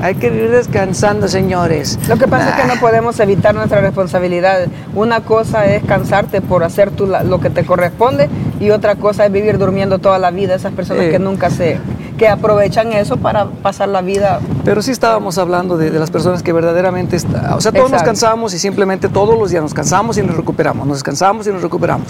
Hay 0.00 0.16
que 0.16 0.30
vivir 0.30 0.50
descansando, 0.50 1.28
señores. 1.28 1.96
Lo 2.08 2.16
que 2.16 2.26
pasa 2.26 2.50
es 2.50 2.62
que 2.62 2.66
no 2.66 2.80
podemos 2.80 3.20
evitar 3.20 3.54
nuestra 3.54 3.80
responsabilidad. 3.80 4.66
Una 4.96 5.20
cosa 5.20 5.64
es 5.66 5.84
cansarte 5.84 6.40
por 6.40 6.64
hacer 6.64 6.90
tú 6.90 7.06
lo 7.06 7.40
que 7.40 7.50
te 7.50 7.64
corresponde 7.64 8.28
y 8.58 8.70
otra 8.70 8.96
cosa 8.96 9.24
es 9.26 9.30
vivir 9.32 9.58
durmiendo 9.58 10.00
toda 10.00 10.18
la 10.18 10.32
vida. 10.32 10.56
Esas 10.56 10.72
personas 10.72 11.06
que 11.06 11.20
nunca 11.20 11.50
se 11.50 11.78
que 12.16 12.28
aprovechan 12.28 12.92
eso 12.92 13.16
para 13.16 13.46
pasar 13.46 13.88
la 13.88 14.02
vida. 14.02 14.40
Pero 14.64 14.82
sí 14.82 14.90
estábamos 14.90 15.38
hablando 15.38 15.76
de, 15.76 15.90
las 15.90 16.10
personas 16.10 16.42
que 16.42 16.52
verdaderamente, 16.52 17.16
está, 17.16 17.56
o 17.56 17.60
sea, 17.60 17.72
todos 17.72 17.90
nos 17.90 18.02
cansamos 18.02 18.54
y 18.54 18.58
simplemente 18.58 19.08
todos 19.08 19.38
los 19.38 19.50
días 19.50 19.62
nos 19.62 19.74
cansamos 19.74 20.18
y 20.18 20.22
nos 20.22 20.36
recuperamos, 20.36 20.86
nos 20.86 20.98
descansamos 20.98 21.46
y 21.46 21.50
nos 21.50 21.62
recuperamos. 21.62 22.08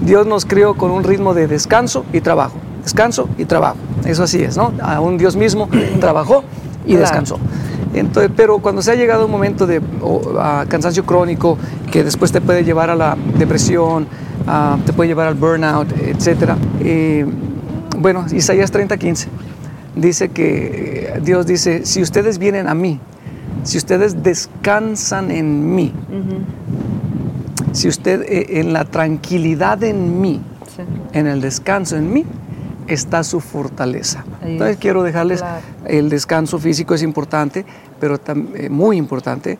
Dios 0.00 0.26
nos 0.26 0.44
crió 0.44 0.74
con 0.74 0.90
un 0.90 1.04
ritmo 1.04 1.34
de 1.34 1.46
descanso 1.46 2.04
y 2.12 2.20
trabajo, 2.20 2.54
descanso 2.82 3.28
y 3.38 3.44
trabajo. 3.44 3.76
Eso 4.04 4.24
así 4.24 4.42
es, 4.42 4.56
¿no? 4.56 4.72
A 4.82 5.00
un 5.00 5.18
Dios 5.18 5.36
mismo 5.36 5.68
trabajó 6.00 6.44
y 6.86 6.96
descansó. 6.96 7.38
Entonces, 7.94 8.30
pero 8.36 8.58
cuando 8.58 8.82
se 8.82 8.90
ha 8.90 8.94
llegado 8.96 9.26
un 9.26 9.30
momento 9.30 9.66
de 9.66 9.80
cansancio 10.68 11.06
crónico 11.06 11.56
que 11.90 12.02
después 12.02 12.32
te 12.32 12.40
puede 12.40 12.64
llevar 12.64 12.90
a 12.90 12.96
la 12.96 13.16
depresión, 13.38 14.06
te 14.84 14.92
puede 14.92 15.08
llevar 15.08 15.28
al 15.28 15.34
burnout, 15.34 15.88
etc. 15.92 16.54
Eh, 16.80 17.24
bueno, 17.98 18.26
Isaías 18.32 18.72
30:15 18.72 19.26
dice 19.96 20.28
que 20.30 21.12
eh, 21.14 21.20
Dios 21.22 21.46
dice, 21.46 21.84
si 21.86 22.02
ustedes 22.02 22.38
vienen 22.38 22.68
a 22.68 22.74
mí, 22.74 23.00
si 23.62 23.78
ustedes 23.78 24.22
descansan 24.22 25.30
en 25.30 25.74
mí, 25.74 25.92
si 27.72 27.88
usted 27.88 28.22
eh, 28.22 28.60
en 28.60 28.72
la 28.72 28.84
tranquilidad 28.84 29.82
en 29.82 30.20
mí, 30.20 30.40
en 31.12 31.26
el 31.26 31.40
descanso 31.40 31.96
en 31.96 32.12
mí, 32.12 32.24
está 32.86 33.24
su 33.24 33.40
fortaleza. 33.40 34.24
Entonces 34.42 34.76
quiero 34.76 35.02
dejarles, 35.02 35.42
el 35.86 36.08
descanso 36.08 36.58
físico 36.58 36.94
es 36.94 37.02
importante, 37.02 37.64
pero 38.00 38.20
eh, 38.54 38.68
muy 38.68 38.96
importante, 38.96 39.58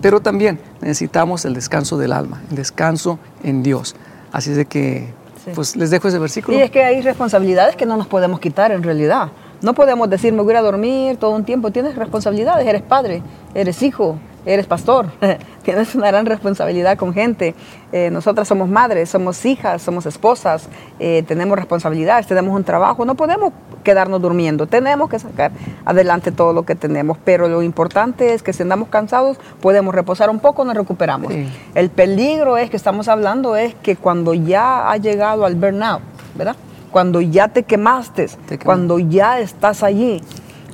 pero 0.00 0.20
también 0.20 0.58
necesitamos 0.80 1.44
el 1.44 1.54
descanso 1.54 1.98
del 1.98 2.12
alma, 2.12 2.42
el 2.50 2.56
descanso 2.56 3.18
en 3.42 3.62
Dios. 3.62 3.94
Así 4.32 4.50
es 4.50 4.56
de 4.56 4.66
que, 4.66 5.08
pues 5.54 5.76
les 5.76 5.90
dejo 5.90 6.08
ese 6.08 6.18
versículo. 6.18 6.56
Y 6.56 6.62
es 6.62 6.70
que 6.70 6.82
hay 6.82 7.02
responsabilidades 7.02 7.76
que 7.76 7.86
no 7.86 7.96
nos 7.96 8.06
podemos 8.06 8.40
quitar 8.40 8.72
en 8.72 8.82
realidad. 8.82 9.28
No 9.62 9.74
podemos 9.74 10.08
decir, 10.10 10.32
me 10.32 10.42
voy 10.42 10.54
a 10.54 10.62
dormir 10.62 11.16
todo 11.16 11.30
un 11.30 11.44
tiempo. 11.44 11.70
Tienes 11.70 11.96
responsabilidades, 11.96 12.66
eres 12.66 12.82
padre, 12.82 13.22
eres 13.54 13.82
hijo, 13.82 14.18
eres 14.46 14.66
pastor, 14.66 15.06
tienes 15.62 15.94
una 15.94 16.08
gran 16.08 16.26
responsabilidad 16.26 16.96
con 16.98 17.14
gente. 17.14 17.54
Eh, 17.92 18.10
nosotras 18.10 18.48
somos 18.48 18.68
madres, 18.68 19.08
somos 19.08 19.44
hijas, 19.44 19.82
somos 19.82 20.06
esposas, 20.06 20.68
eh, 20.98 21.22
tenemos 21.26 21.56
responsabilidades, 21.56 22.26
tenemos 22.26 22.54
un 22.54 22.64
trabajo, 22.64 23.04
no 23.04 23.14
podemos 23.14 23.52
quedarnos 23.82 24.20
durmiendo, 24.20 24.66
tenemos 24.66 25.08
que 25.08 25.18
sacar 25.18 25.52
adelante 25.84 26.32
todo 26.32 26.52
lo 26.52 26.64
que 26.64 26.74
tenemos, 26.74 27.18
pero 27.24 27.48
lo 27.48 27.62
importante 27.62 28.34
es 28.34 28.42
que 28.42 28.52
si 28.52 28.62
andamos 28.62 28.88
cansados 28.88 29.38
podemos 29.60 29.94
reposar 29.94 30.30
un 30.30 30.40
poco, 30.40 30.64
nos 30.64 30.74
recuperamos. 30.74 31.32
El 31.74 31.90
peligro 31.90 32.56
es 32.56 32.70
que 32.70 32.76
estamos 32.76 33.08
hablando 33.08 33.56
es 33.56 33.74
que 33.76 33.96
cuando 33.96 34.34
ya 34.34 34.90
ha 34.90 34.96
llegado 34.96 35.44
al 35.44 35.54
burnout, 35.54 36.00
¿verdad? 36.34 36.56
Cuando 36.90 37.20
ya 37.20 37.48
te 37.48 37.64
quemaste, 37.64 38.28
cuando 38.64 38.98
ya 38.98 39.40
estás 39.40 39.82
allí, 39.82 40.22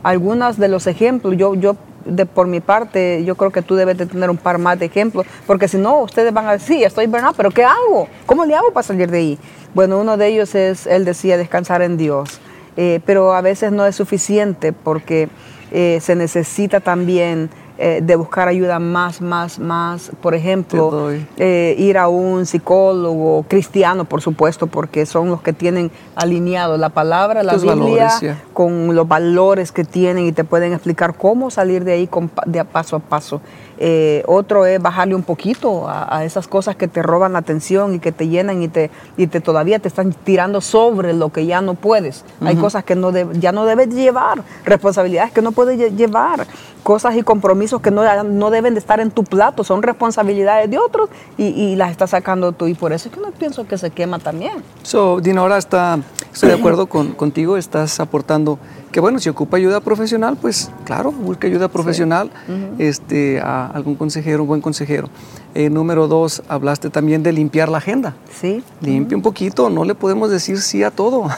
algunos 0.03 0.59
de 0.59 0.69
los 0.69 0.87
ejemplos, 0.87 1.37
yo, 1.37 1.55
yo 1.55 1.77
de, 2.11 2.27
por 2.27 2.47
mi 2.47 2.61
parte, 2.61 3.25
yo 3.25 3.35
creo 3.37 3.51
que 3.51 3.63
tú 3.63 3.75
debes 3.75 3.97
de 3.97 4.07
tener 4.07 4.31
un 4.31 4.37
par 4.37 4.59
más 4.59 4.79
de 4.79 4.87
ejemplos, 4.87 5.27
porque 5.47 5.69
si 5.69 5.79
no, 5.79 6.01
ustedes 6.01 6.33
van 6.33 6.47
a 6.47 6.53
decir, 6.53 6.79
sí, 6.79 6.85
estoy 6.85 7.07
burnout, 7.07 7.37
pero 7.37 7.51
¿qué 7.51 7.65
hago? 7.65 8.09
¿Cómo 8.27 8.45
le 8.45 8.55
hago 8.55 8.73
para 8.73 8.87
salir 8.87 9.11
de 9.11 9.19
ahí? 9.19 9.39
Bueno, 9.75 10.01
uno 10.01 10.17
de 10.17 10.27
ellos 10.29 10.55
es, 10.55 10.87
él 10.87 11.05
decía, 11.05 11.37
descansar 11.37 11.83
en 11.83 11.97
Dios, 11.97 12.41
eh, 12.77 13.01
pero 13.07 13.35
a 13.35 13.41
veces 13.41 13.73
no 13.73 13.87
es 13.87 13.97
suficiente 13.97 14.73
porque 14.73 15.29
eh, 15.73 15.99
se 16.01 16.17
necesita 16.17 16.81
también 16.81 17.51
eh, 17.83 18.01
de 18.03 18.15
buscar 18.15 18.47
ayuda 18.47 18.79
más, 18.79 19.23
más, 19.23 19.59
más. 19.59 20.11
Por 20.21 20.35
ejemplo, 20.35 21.11
eh, 21.39 21.75
ir 21.79 21.97
a 21.97 22.09
un 22.09 22.45
psicólogo 22.45 23.47
cristiano, 23.49 24.05
por 24.05 24.21
supuesto, 24.21 24.67
porque 24.67 25.07
son 25.07 25.31
los 25.31 25.41
que 25.41 25.55
tienen 25.55 25.91
alineado 26.15 26.77
la 26.77 26.91
palabra, 26.91 27.43
la 27.43 27.57
Biblia, 27.57 28.11
con 28.53 28.95
los 28.95 29.09
valores 29.09 29.73
que 29.73 29.85
tienen 29.85 30.27
y 30.27 30.33
te 30.33 30.45
pueden 30.45 30.75
explicar 30.75 31.15
cómo 31.15 31.51
salir 31.51 31.85
de 31.85 31.93
ahí 31.95 32.07
con, 32.07 32.31
de 32.45 32.63
paso 32.67 32.97
a 32.97 32.99
paso. 32.99 33.41
Eh, 33.83 34.25
otro 34.27 34.67
es 34.67 34.79
bajarle 34.79 35.15
un 35.15 35.23
poquito 35.23 35.89
a, 35.89 36.23
esas 36.27 36.47
cosas 36.47 36.77
que 36.77 36.87
te 36.87 37.03
roban 37.03 37.33
la 37.33 37.39
atención 37.39 37.95
y 37.95 37.99
que 37.99 38.13
te 38.13 38.29
llenan 38.29 38.63
y 38.63 38.69
te, 38.69 38.91
y 39.17 39.27
te 39.27 39.41
todavía 39.41 39.79
te 39.79 39.89
están 39.89 40.13
tirando 40.13 40.61
sobre 40.61 41.15
lo 41.15 41.31
que 41.31 41.47
ya 41.47 41.63
no 41.63 41.73
puedes. 41.73 42.27
Hay 42.45 42.57
cosas 42.57 42.85
que 42.85 42.95
no 42.95 43.11
ya 43.33 43.53
no 43.53 43.65
debes 43.65 43.89
llevar, 43.89 44.43
responsabilidades 44.67 45.33
que 45.33 45.41
no 45.41 45.53
puedes 45.53 45.97
llevar, 45.97 46.47
cosas 46.83 47.17
y 47.17 47.23
compromisos 47.23 47.81
que 47.81 47.91
no, 47.91 48.03
no 48.25 48.51
deben 48.51 48.75
de 48.75 48.81
estar 48.81 49.01
en 49.01 49.11
tu 49.11 49.25
plato, 49.25 49.65
son 49.65 49.83
responsabilidades 49.83 50.71
de 50.71 50.79
otros 50.79 51.09
y, 51.39 51.47
y 51.47 51.77
las 51.77 51.91
estás 51.91 52.11
sacando 52.11 52.53
tú. 52.53 52.67
Y 52.67 52.75
por 52.75 52.93
eso 52.93 53.09
es 53.09 53.15
que 53.15 53.21
no 53.21 53.31
pienso 53.31 53.67
que 53.67 53.79
se 53.79 53.91
quema 53.91 54.19
también. 54.19 54.63
So, 54.83 55.21
Dina, 55.21 55.41
ahora 55.41 55.59
está, 55.59 55.99
estoy 56.33 56.51
de 56.51 56.57
acuerdo 56.57 56.87
con, 56.87 57.13
contigo, 57.13 57.57
estás 57.57 58.01
aportando 58.01 58.59
que 58.91 59.01
bueno, 59.01 59.19
si 59.21 59.29
ocupa 59.29 59.57
ayuda 59.57 59.81
profesional, 59.81 60.37
pues 60.41 60.71
claro, 60.85 61.13
busque 61.13 61.47
ayuda 61.47 61.69
profesional, 61.69 62.31
este, 62.79 63.41
a 63.41 63.67
algún 63.67 63.95
consejero, 63.95 64.43
un 64.43 64.49
buen 64.49 64.61
consejero. 64.61 65.09
Eh, 65.55 65.71
número 65.71 66.09
dos, 66.09 66.43
hablaste 66.49 66.91
también 66.91 67.23
de 67.23 67.33
limpiar 67.33 67.69
la 67.69 67.79
agenda. 67.79 68.15
Sí. 68.41 68.63
Limpie 68.81 69.17
un 69.17 69.23
poquito, 69.23 69.71
no 69.71 69.85
le 69.85 69.95
podemos 69.95 70.31
decir 70.31 70.61
sí 70.61 70.83
a 70.83 70.91
todo. 70.91 71.29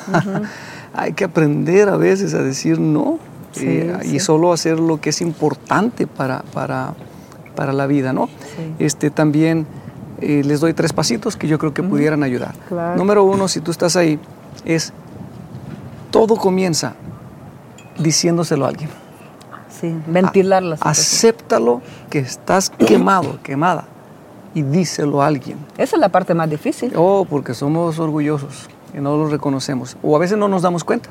Hay 0.94 1.12
que 1.14 1.24
aprender 1.24 1.88
a 1.88 1.96
veces 1.96 2.34
a 2.34 2.42
decir 2.42 2.78
no 2.78 3.18
Sí, 3.52 3.66
eh, 3.66 3.98
y 4.04 4.20
solo 4.20 4.52
hacer 4.52 4.80
lo 4.80 5.00
que 5.00 5.10
es 5.10 5.20
importante 5.20 6.06
para, 6.06 6.42
para, 6.52 6.94
para 7.54 7.72
la 7.72 7.86
vida, 7.86 8.12
¿no? 8.12 8.26
Sí. 8.26 8.74
Este, 8.78 9.10
también 9.10 9.66
eh, 10.20 10.42
les 10.44 10.60
doy 10.60 10.72
tres 10.72 10.92
pasitos 10.92 11.36
que 11.36 11.48
yo 11.48 11.58
creo 11.58 11.74
que 11.74 11.82
pudieran 11.82 12.22
ayudar. 12.22 12.54
Claro. 12.68 12.96
Número 12.96 13.24
uno, 13.24 13.48
si 13.48 13.60
tú 13.60 13.70
estás 13.70 13.96
ahí, 13.96 14.18
es 14.64 14.92
todo 16.10 16.36
comienza 16.36 16.94
diciéndoselo 17.98 18.64
a 18.64 18.68
alguien. 18.68 18.90
Sí, 19.68 19.94
ventilar 20.06 20.62
la 20.62 20.76
situación. 20.76 21.02
Acéptalo 21.02 21.82
que 22.08 22.20
estás 22.20 22.70
quemado, 22.70 23.38
quemada, 23.42 23.84
y 24.54 24.62
díselo 24.62 25.22
a 25.22 25.26
alguien. 25.26 25.58
Esa 25.76 25.96
es 25.96 26.00
la 26.00 26.08
parte 26.08 26.34
más 26.34 26.48
difícil. 26.48 26.92
Oh, 26.94 27.26
porque 27.28 27.54
somos 27.54 27.98
orgullosos 27.98 28.68
y 28.94 29.00
no 29.00 29.16
lo 29.16 29.28
reconocemos. 29.28 29.96
O 30.02 30.14
a 30.14 30.18
veces 30.18 30.38
no 30.38 30.46
nos 30.46 30.62
damos 30.62 30.84
cuenta. 30.84 31.08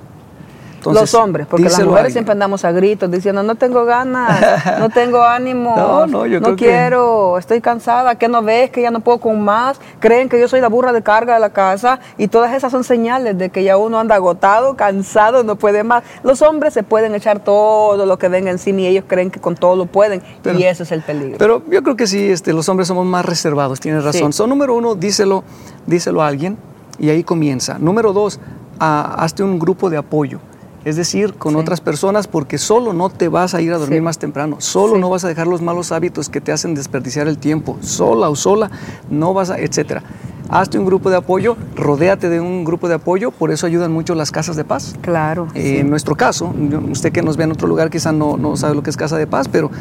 Los 0.85 1.13
hombres, 1.13 1.47
porque 1.47 1.65
las 1.65 1.79
a 1.79 1.85
mujeres 1.85 2.13
siempre 2.13 2.31
andamos 2.33 2.65
a 2.65 2.71
gritos 2.71 3.09
diciendo, 3.11 3.43
no 3.43 3.55
tengo 3.55 3.85
ganas, 3.85 4.79
no 4.79 4.89
tengo 4.93 5.21
ánimo, 5.23 5.73
No, 5.75 6.07
no, 6.07 6.25
yo 6.25 6.41
creo 6.41 6.55
que- 6.55 6.65
quiero, 6.65 7.37
estoy 7.37 7.61
cansada, 7.61 8.15
que 8.15 8.27
no 8.27 8.41
ves, 8.41 8.71
que 8.71 8.81
ya 8.81 8.91
no 8.91 8.99
puedo 9.01 9.19
con 9.19 9.41
más, 9.43 9.79
creen 9.99 10.29
que 10.29 10.39
yo 10.39 10.47
soy 10.47 10.61
la 10.61 10.67
burra 10.69 10.91
de 10.93 11.01
carga 11.01 11.33
de 11.35 11.39
la 11.39 11.49
casa 11.51 11.99
y 12.17 12.27
todas 12.27 12.53
esas 12.53 12.71
son 12.71 12.83
señales 12.83 13.37
de 13.37 13.49
que 13.49 13.63
ya 13.63 13.77
uno 13.77 13.99
anda 13.99 14.15
agotado, 14.15 14.75
cansado, 14.75 15.43
no 15.43 15.55
puede 15.55 15.83
más. 15.83 16.03
Los 16.23 16.41
hombres 16.41 16.73
se 16.73 16.83
pueden 16.83 17.13
echar 17.15 17.39
todo 17.39 18.05
lo 18.05 18.17
que 18.17 18.27
venga 18.29 18.51
encima 18.51 18.81
y 18.81 18.87
ellos 18.87 19.05
creen 19.07 19.31
que 19.31 19.39
con 19.39 19.55
todo 19.55 19.75
lo 19.75 19.85
pueden 19.85 20.21
Pero- 20.41 20.57
y 20.59 20.63
ese 20.63 20.83
es 20.83 20.91
el 20.91 21.01
peligro. 21.01 21.37
Pero 21.37 21.61
yo 21.69 21.83
creo 21.83 21.95
que 21.95 22.07
sí, 22.07 22.29
este, 22.31 22.53
los 22.53 22.67
hombres 22.69 22.87
somos 22.87 23.05
más 23.05 23.25
reservados, 23.25 23.79
tienes 23.79 24.03
razón. 24.03 24.31
Sí. 24.33 24.37
So, 24.37 24.47
número 24.47 24.73
uno, 24.75 24.95
díselo, 24.95 25.43
díselo 25.85 26.21
a 26.21 26.27
alguien 26.27 26.57
y 26.99 27.09
ahí 27.09 27.23
comienza. 27.23 27.77
Número 27.79 28.13
dos, 28.13 28.39
ah, 28.79 29.15
hazte 29.17 29.43
un 29.43 29.59
grupo 29.59 29.89
de 29.89 29.97
apoyo. 29.97 30.39
Es 30.83 30.95
decir, 30.95 31.35
con 31.35 31.53
Sí. 31.53 31.59
otras 31.59 31.79
personas, 31.81 32.27
porque 32.27 32.57
solo 32.57 32.91
no 32.93 33.09
te 33.09 33.27
vas 33.27 33.53
a 33.53 33.61
ir 33.61 33.71
a 33.71 33.77
dormir 33.77 33.99
Sí. 33.99 34.03
más 34.03 34.17
temprano, 34.17 34.55
solo 34.59 34.95
Sí. 34.95 35.01
no 35.01 35.09
vas 35.09 35.23
a 35.23 35.27
dejar 35.27 35.45
los 35.47 35.61
malos 35.61 35.91
hábitos 35.91 36.29
que 36.29 36.41
te 36.41 36.51
hacen 36.51 36.73
desperdiciar 36.73 37.27
el 37.27 37.37
tiempo, 37.37 37.77
sola 37.81 38.29
o 38.29 38.35
sola, 38.35 38.71
no 39.09 39.33
vas 39.33 39.51
a, 39.51 39.59
etcétera. 39.59 40.01
Hazte 40.49 40.77
un 40.79 40.85
grupo 40.85 41.09
de 41.09 41.15
apoyo, 41.17 41.55
rodéate 41.77 42.29
de 42.29 42.41
un 42.41 42.65
grupo 42.65 42.89
de 42.89 42.95
apoyo, 42.95 43.31
por 43.31 43.51
eso 43.51 43.67
ayudan 43.67 43.91
mucho 43.93 44.15
las 44.15 44.31
casas 44.31 44.55
de 44.55 44.63
paz. 44.65 44.95
claro. 45.01 45.47
Eh. 45.53 45.77
En 45.79 45.89
nuestro 45.89 46.15
caso, 46.15 46.53
usted 46.91 47.11
que 47.11 47.21
nos 47.21 47.37
ve 47.37 47.43
en 47.45 47.51
otro 47.51 47.67
lugar 47.67 47.89
quizá 47.89 48.11
no, 48.11 48.35
no 48.37 48.57
sabe 48.57 48.75
lo 48.75 48.83
que 48.83 48.89
es 48.89 48.97
Casa 48.97 49.17
de 49.17 49.27
Paz, 49.27 49.47
pero 49.47 49.71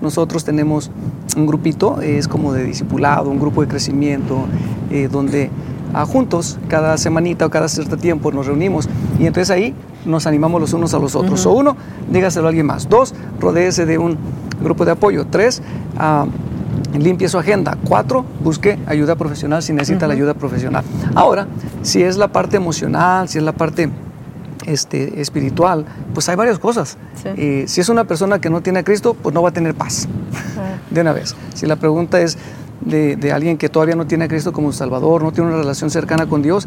nosotros 0.00 0.44
tenemos 0.44 0.90
un 1.36 1.46
grupito, 1.46 2.00
eh, 2.00 2.18
es 2.18 2.26
como 2.28 2.52
de 2.52 2.64
discipulado, 2.64 3.30
un 3.30 3.38
grupo 3.38 3.60
de 3.60 3.68
crecimiento, 3.68 4.46
eh, 4.90 5.08
donde 5.10 5.50
juntos, 6.04 6.58
cada 6.68 6.98
semanita 6.98 7.46
o 7.46 7.50
cada 7.50 7.68
cierto 7.68 7.96
tiempo 7.96 8.30
nos 8.32 8.46
reunimos 8.46 8.88
y 9.18 9.26
entonces 9.26 9.50
ahí 9.50 9.74
nos 10.04 10.26
animamos 10.26 10.60
los 10.60 10.72
unos 10.72 10.94
a 10.94 10.98
los 10.98 11.14
otros. 11.16 11.46
O 11.46 11.52
uno, 11.52 11.76
dígaselo 12.10 12.46
a 12.46 12.48
alguien 12.48 12.66
más. 12.66 12.88
Dos, 12.88 13.14
rodéese 13.40 13.86
de 13.86 13.98
un 13.98 14.16
grupo 14.62 14.84
de 14.84 14.92
apoyo. 14.92 15.26
Tres, 15.26 15.62
ah, 15.98 16.26
limpie 16.98 17.28
su 17.28 17.38
agenda. 17.38 17.76
Cuatro, 17.84 18.24
busque 18.42 18.78
ayuda 18.86 19.16
profesional 19.16 19.62
si 19.62 19.72
necesita 19.72 20.06
la 20.06 20.14
ayuda 20.14 20.34
profesional. 20.34 20.84
Ahora, 21.14 21.46
si 21.82 22.02
es 22.02 22.16
la 22.16 22.28
parte 22.28 22.56
emocional, 22.56 23.28
si 23.28 23.38
es 23.38 23.44
la 23.44 23.52
parte 23.52 23.90
este, 24.66 25.20
espiritual, 25.20 25.84
pues 26.14 26.28
hay 26.28 26.36
varias 26.36 26.58
cosas. 26.58 26.96
Sí. 27.22 27.28
Eh, 27.36 27.64
si 27.66 27.80
es 27.80 27.88
una 27.88 28.04
persona 28.04 28.40
que 28.40 28.50
no 28.50 28.60
tiene 28.60 28.80
a 28.80 28.84
Cristo, 28.84 29.14
pues 29.14 29.34
no 29.34 29.42
va 29.42 29.50
a 29.50 29.52
tener 29.52 29.74
paz 29.74 30.08
de 30.90 31.00
una 31.00 31.12
vez. 31.12 31.34
Si 31.54 31.66
la 31.66 31.76
pregunta 31.76 32.20
es 32.20 32.38
de, 32.86 33.16
de 33.16 33.32
alguien 33.32 33.58
que 33.58 33.68
todavía 33.68 33.94
no 33.96 34.06
tiene 34.06 34.24
a 34.24 34.28
Cristo 34.28 34.52
como 34.52 34.72
Salvador, 34.72 35.22
no 35.22 35.32
tiene 35.32 35.50
una 35.50 35.58
relación 35.58 35.90
cercana 35.90 36.26
con 36.26 36.40
Dios, 36.40 36.66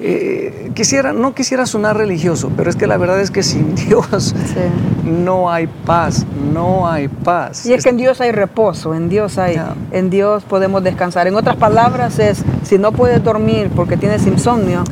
eh, 0.00 0.70
quisiera, 0.74 1.12
no 1.12 1.34
quisiera 1.34 1.66
sonar 1.66 1.96
religioso, 1.96 2.50
pero 2.56 2.68
es 2.68 2.76
que 2.76 2.86
la 2.86 2.96
verdad 2.96 3.20
es 3.20 3.30
que 3.30 3.42
sin 3.42 3.74
Dios 3.88 4.34
Sí. 4.34 4.60
no 5.04 5.50
hay 5.50 5.66
paz, 5.86 6.26
no 6.52 6.88
hay 6.88 7.08
paz. 7.08 7.64
Y 7.66 7.72
es 7.72 7.84
que 7.84 7.90
en 7.90 7.96
Dios 7.96 8.20
hay 8.20 8.32
reposo, 8.32 8.94
en 8.94 9.08
Dios 9.08 9.38
hay, 9.38 9.60
en 9.92 10.10
Dios 10.10 10.42
podemos 10.44 10.82
descansar. 10.82 11.26
En 11.26 11.36
otras 11.36 11.56
palabras 11.56 12.18
es, 12.18 12.42
si 12.64 12.78
no 12.78 12.92
puedes 12.92 13.22
dormir 13.22 13.70
porque 13.74 13.96
tienes 13.96 14.26
insomnio, 14.26 14.82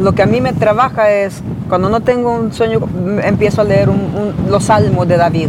lo 0.00 0.12
que 0.12 0.22
a 0.22 0.26
mí 0.26 0.40
me 0.40 0.52
trabaja 0.52 1.10
es, 1.10 1.42
cuando 1.68 1.88
no 1.88 2.00
tengo 2.00 2.32
un 2.34 2.52
sueño, 2.52 2.80
empiezo 3.24 3.60
a 3.62 3.64
leer 3.64 3.88
un- 3.88 3.96
un- 4.44 4.50
los 4.50 4.64
salmos 4.64 5.06
de 5.08 5.16
David, 5.16 5.48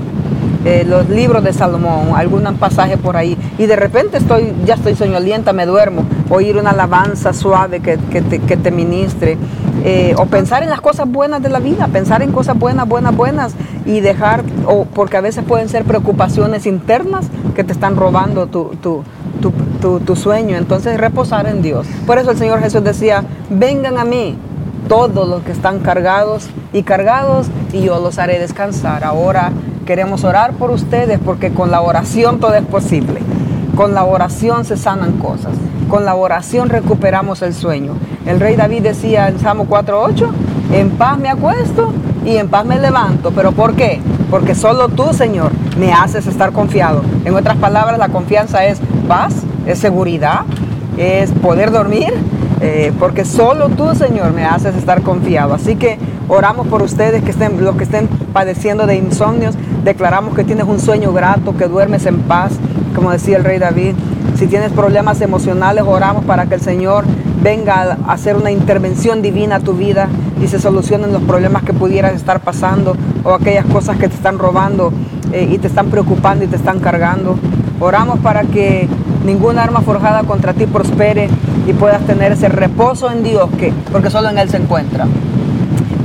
eh, 0.65 0.86
los 0.88 1.10
libros 1.10 1.43
de 1.43 1.54
Salomón, 1.54 2.10
algún 2.15 2.43
pasaje 2.58 2.97
por 2.97 3.17
ahí, 3.17 3.38
y 3.58 3.65
de 3.65 3.76
repente 3.76 4.17
estoy, 4.17 4.54
ya 4.65 4.76
estoy 4.76 4.95
soñolienta, 4.95 5.54
me 5.54 5.65
duermo, 5.65 6.04
oír 6.30 6.58
una 6.58 6.71
alabanza 6.71 7.34
suave 7.34 7.80
que, 7.80 7.97
que 8.12 8.21
te, 8.21 8.39
que 8.39 8.58
te 8.58 8.71
ministre, 8.71 9.38
eh, 9.86 10.15
o 10.17 10.26
pensar 10.28 10.63
en 10.63 10.69
las 10.69 10.80
cosas 10.82 11.08
buenas 11.10 11.41
de 11.41 11.49
la 11.49 11.60
vida, 11.60 11.88
pensar 11.88 12.21
en 12.21 12.32
cosas 12.32 12.58
buenas, 12.58 12.88
buenas, 12.88 13.15
buenas, 13.15 13.54
y 13.86 13.99
dejar, 13.99 14.43
o 14.65 14.86
porque 14.86 15.17
a 15.17 15.21
veces 15.21 15.43
pueden 15.43 15.67
ser 15.67 15.84
preocupaciones 15.84 16.65
internas 16.65 17.26
que 17.56 17.63
te 17.65 17.73
están 17.73 17.97
robando 17.97 18.47
tu, 18.47 18.76
tu, 18.82 19.04
tu, 19.41 19.52
tu- 19.82 19.99
tu 19.99 20.15
sueño, 20.15 20.56
entonces 20.56 20.97
reposar 20.97 21.47
en 21.47 21.62
Dios. 21.62 21.86
Por 22.08 22.17
eso 22.17 22.32
el 22.32 22.38
Señor 22.38 22.62
Jesús 22.62 22.82
decía, 22.84 23.26
vengan 23.49 23.97
a 23.97 24.06
mí 24.06 24.38
todos 24.88 25.28
los 25.28 25.41
que 25.43 25.52
están 25.52 25.80
cargados 25.80 26.47
y 26.71 26.84
cargados 26.84 27.47
y 27.73 27.82
yo 27.82 27.99
los 27.99 28.19
haré 28.19 28.39
descansar. 28.39 29.04
Ahora 29.04 29.52
queremos 29.84 30.24
orar 30.24 30.54
por 30.54 30.72
ustedes 30.72 31.19
porque 31.24 31.52
con 31.52 31.72
la 31.72 31.82
oración 31.82 32.39
todo 32.39 32.56
es 32.56 32.65
posible. 32.65 33.22
Con 33.76 33.93
la 33.93 34.04
oración 34.04 34.65
se 34.65 34.78
sanan 34.78 35.13
cosas. 35.13 35.54
Con 35.89 36.06
la 36.06 36.15
oración 36.15 36.69
recuperamos 36.69 37.41
el 37.41 37.54
sueño. 37.54 37.93
El 38.26 38.39
rey 38.39 38.56
David 38.56 38.84
decía 38.84 39.28
en 39.28 39.39
Salmo 39.39 39.67
4.8, 39.67 40.30
en 40.74 40.91
paz 40.91 41.17
me 41.17 41.30
acuesto 41.30 41.91
y 42.26 42.38
en 42.38 42.50
paz 42.50 42.65
me 42.65 42.80
levanto. 42.80 43.32
¿Pero 43.32 43.52
por 43.52 43.76
qué? 43.76 44.00
Porque 44.30 44.56
solo 44.56 44.89
tú, 44.89 45.13
Señor, 45.13 45.52
me 45.78 45.91
haces 45.91 46.28
estar 46.28 46.52
confiado. 46.52 47.04
En 47.26 47.36
otras 47.36 47.58
palabras, 47.58 47.98
la 47.98 48.10
confianza 48.10 48.65
es 48.65 48.80
paz, 49.08 49.36
es 49.65 49.80
seguridad, 49.80 50.41
es 50.98 51.32
poder 51.32 51.72
dormir, 51.72 52.13
eh, 52.62 52.93
porque 53.00 53.26
solo 53.26 53.69
tú, 53.69 53.93
Señor, 53.96 54.34
me 54.34 54.46
haces 54.46 54.76
estar 54.76 55.02
confiado. 55.02 55.54
Así 55.54 55.76
que 55.76 55.98
oramos 56.28 56.67
por 56.67 56.82
ustedes 56.82 57.24
que 57.24 57.32
estén, 57.32 57.63
los 57.63 57.76
que 57.76 57.84
estén 57.84 58.08
padeciendo 58.08 58.88
de 58.88 58.96
insomnios, 58.96 59.56
declaramos 59.84 60.36
que 60.36 60.43
tienes 60.43 60.65
un 60.65 60.80
sueño 60.80 61.13
grato, 61.13 61.56
que 61.58 61.67
duermes 61.67 62.06
en 62.06 62.19
paz, 62.19 62.54
como 62.96 63.12
decía 63.12 63.38
el 63.38 63.43
rey 63.43 63.60
David. 63.60 63.96
Si 64.36 64.48
tienes 64.48 64.72
problemas 64.72 65.22
emocionales, 65.22 65.84
oramos 65.86 66.26
para 66.26 66.46
que 66.46 66.56
el 66.56 66.62
Señor 66.62 67.06
venga 67.41 67.98
a 68.08 68.13
hacer 68.13 68.36
una 68.36 68.52
intervención 68.52 69.22
divina 69.22 69.58
a 69.58 69.60
tu 69.60 69.74
vida 69.74 70.08
y 70.41 70.48
se 70.48 70.60
solucionen 70.60 71.12
los 71.12 71.22
problemas 71.24 71.63
que 71.63 71.74
pudieras 71.74 72.13
estar 72.13 72.39
pasando 72.39 72.96
o 73.24 73.32
aquellas 73.32 73.65
cosas 73.65 73.98
que 73.98 74.08
te 74.08 74.15
están 74.15 74.39
robando 74.39 74.91
eh, 75.32 75.48
y 75.52 75.58
te 75.58 75.67
están 75.67 75.88
preocupando 75.88 76.46
y 76.46 76.48
te 76.48 76.56
están 76.56 76.80
cargando. 76.80 77.38
Oramos 77.80 78.19
para 78.19 78.43
que 78.43 78.88
ninguna 79.26 79.63
arma 79.63 79.82
forjada 79.82 80.24
contra 80.24 80.54
ti 80.54 80.65
prospere 80.65 81.30
y 81.67 81.74
puedas 81.74 82.02
tener 82.06 82.32
ese 82.32 82.50
reposo 82.50 83.12
en 83.12 83.24
Dios, 83.24 83.50
que, 83.58 83.74
porque 83.91 84.10
solo 84.10 84.30
en 84.30 84.38
Él 84.38 84.50
se 84.50 84.58
encuentra. 84.58 85.08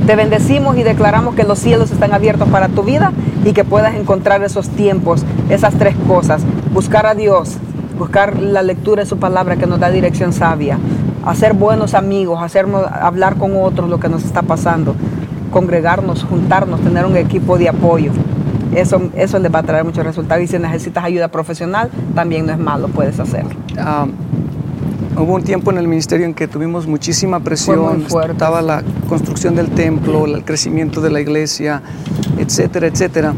Te 0.05 0.15
bendecimos 0.15 0.77
y 0.77 0.83
declaramos 0.83 1.35
que 1.35 1.43
los 1.43 1.59
cielos 1.59 1.91
están 1.91 2.13
abiertos 2.13 2.49
para 2.49 2.67
tu 2.67 2.83
vida 2.83 3.11
y 3.45 3.53
que 3.53 3.63
puedas 3.63 3.95
encontrar 3.95 4.43
esos 4.43 4.69
tiempos, 4.69 5.23
esas 5.49 5.75
tres 5.75 5.95
cosas. 6.07 6.43
Buscar 6.73 7.05
a 7.05 7.15
Dios, 7.15 7.57
buscar 7.97 8.39
la 8.39 8.61
lectura 8.61 9.03
de 9.03 9.09
su 9.09 9.17
palabra 9.17 9.55
que 9.57 9.67
nos 9.67 9.79
da 9.79 9.89
dirección 9.89 10.33
sabia, 10.33 10.77
hacer 11.25 11.53
buenos 11.53 11.93
amigos, 11.93 12.41
hacernos, 12.41 12.85
hablar 12.85 13.35
con 13.35 13.55
otros 13.55 13.89
lo 13.89 13.99
que 13.99 14.09
nos 14.09 14.23
está 14.23 14.41
pasando, 14.41 14.95
congregarnos, 15.51 16.23
juntarnos, 16.23 16.81
tener 16.81 17.05
un 17.05 17.17
equipo 17.17 17.57
de 17.57 17.69
apoyo. 17.69 18.11
Eso, 18.75 19.01
eso 19.15 19.39
les 19.39 19.53
va 19.53 19.59
a 19.59 19.63
traer 19.63 19.83
muchos 19.83 20.05
resultados 20.05 20.43
y 20.43 20.47
si 20.47 20.59
necesitas 20.59 21.03
ayuda 21.03 21.29
profesional, 21.29 21.89
también 22.13 22.45
no 22.45 22.53
es 22.53 22.59
malo, 22.59 22.87
puedes 22.87 23.19
hacerlo. 23.19 23.51
Ah, 23.77 24.05
hubo 25.19 25.35
un 25.35 25.43
tiempo 25.43 25.71
en 25.71 25.77
el 25.77 25.87
ministerio 25.87 26.25
en 26.25 26.33
que 26.33 26.47
tuvimos 26.47 26.87
muchísima 26.87 27.39
presión, 27.41 28.05
estaba 28.29 28.61
la 28.61 28.83
construcción 29.07 29.55
del 29.55 29.69
templo, 29.69 30.25
el 30.25 30.43
crecimiento 30.43 31.01
de 31.01 31.11
la 31.11 31.19
iglesia, 31.19 31.81
etcétera, 32.37 32.87
etcétera. 32.87 33.33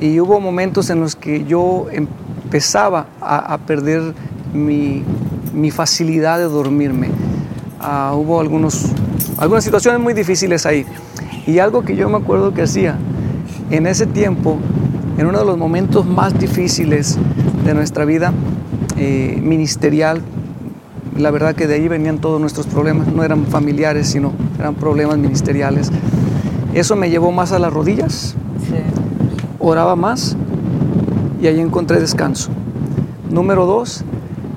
Y 0.00 0.18
hubo 0.18 0.40
momentos 0.40 0.88
en 0.90 1.00
los 1.00 1.14
que 1.14 1.44
yo 1.44 1.86
empezaba 1.92 3.06
a, 3.20 3.54
a 3.54 3.58
perder 3.58 4.14
mi, 4.54 5.04
mi 5.52 5.70
facilidad 5.70 6.38
de 6.38 6.44
dormirme. 6.44 7.08
Ah, 7.80 8.14
hubo 8.16 8.40
algunos, 8.40 8.86
algunas 9.36 9.64
situaciones 9.64 10.00
muy 10.00 10.14
difíciles 10.14 10.66
ahí. 10.66 10.86
Y 11.46 11.58
algo 11.58 11.82
que 11.82 11.96
yo 11.96 12.08
me 12.08 12.16
acuerdo 12.16 12.54
que 12.54 12.62
hacía 12.62 12.98
en 13.70 13.86
ese 13.86 14.06
tiempo 14.06 14.58
en 15.18 15.26
uno 15.26 15.38
de 15.38 15.44
los 15.44 15.58
momentos 15.58 16.06
más 16.06 16.38
difíciles 16.38 17.18
de 17.64 17.74
nuestra 17.74 18.04
vida 18.04 18.32
eh, 18.96 19.38
ministerial. 19.42 20.22
La 21.16 21.30
verdad 21.30 21.54
que 21.54 21.66
de 21.66 21.74
ahí 21.74 21.88
venían 21.88 22.18
todos 22.18 22.40
nuestros 22.40 22.66
problemas, 22.66 23.08
no 23.08 23.24
eran 23.24 23.44
familiares, 23.46 24.08
sino 24.08 24.32
eran 24.58 24.74
problemas 24.74 25.18
ministeriales. 25.18 25.90
Eso 26.72 26.96
me 26.96 27.10
llevó 27.10 27.32
más 27.32 27.52
a 27.52 27.58
las 27.58 27.72
rodillas, 27.72 28.36
oraba 29.58 29.96
más 29.96 30.36
y 31.42 31.46
ahí 31.46 31.60
encontré 31.60 32.00
descanso. 32.00 32.50
Número 33.30 33.66
dos, 33.66 34.04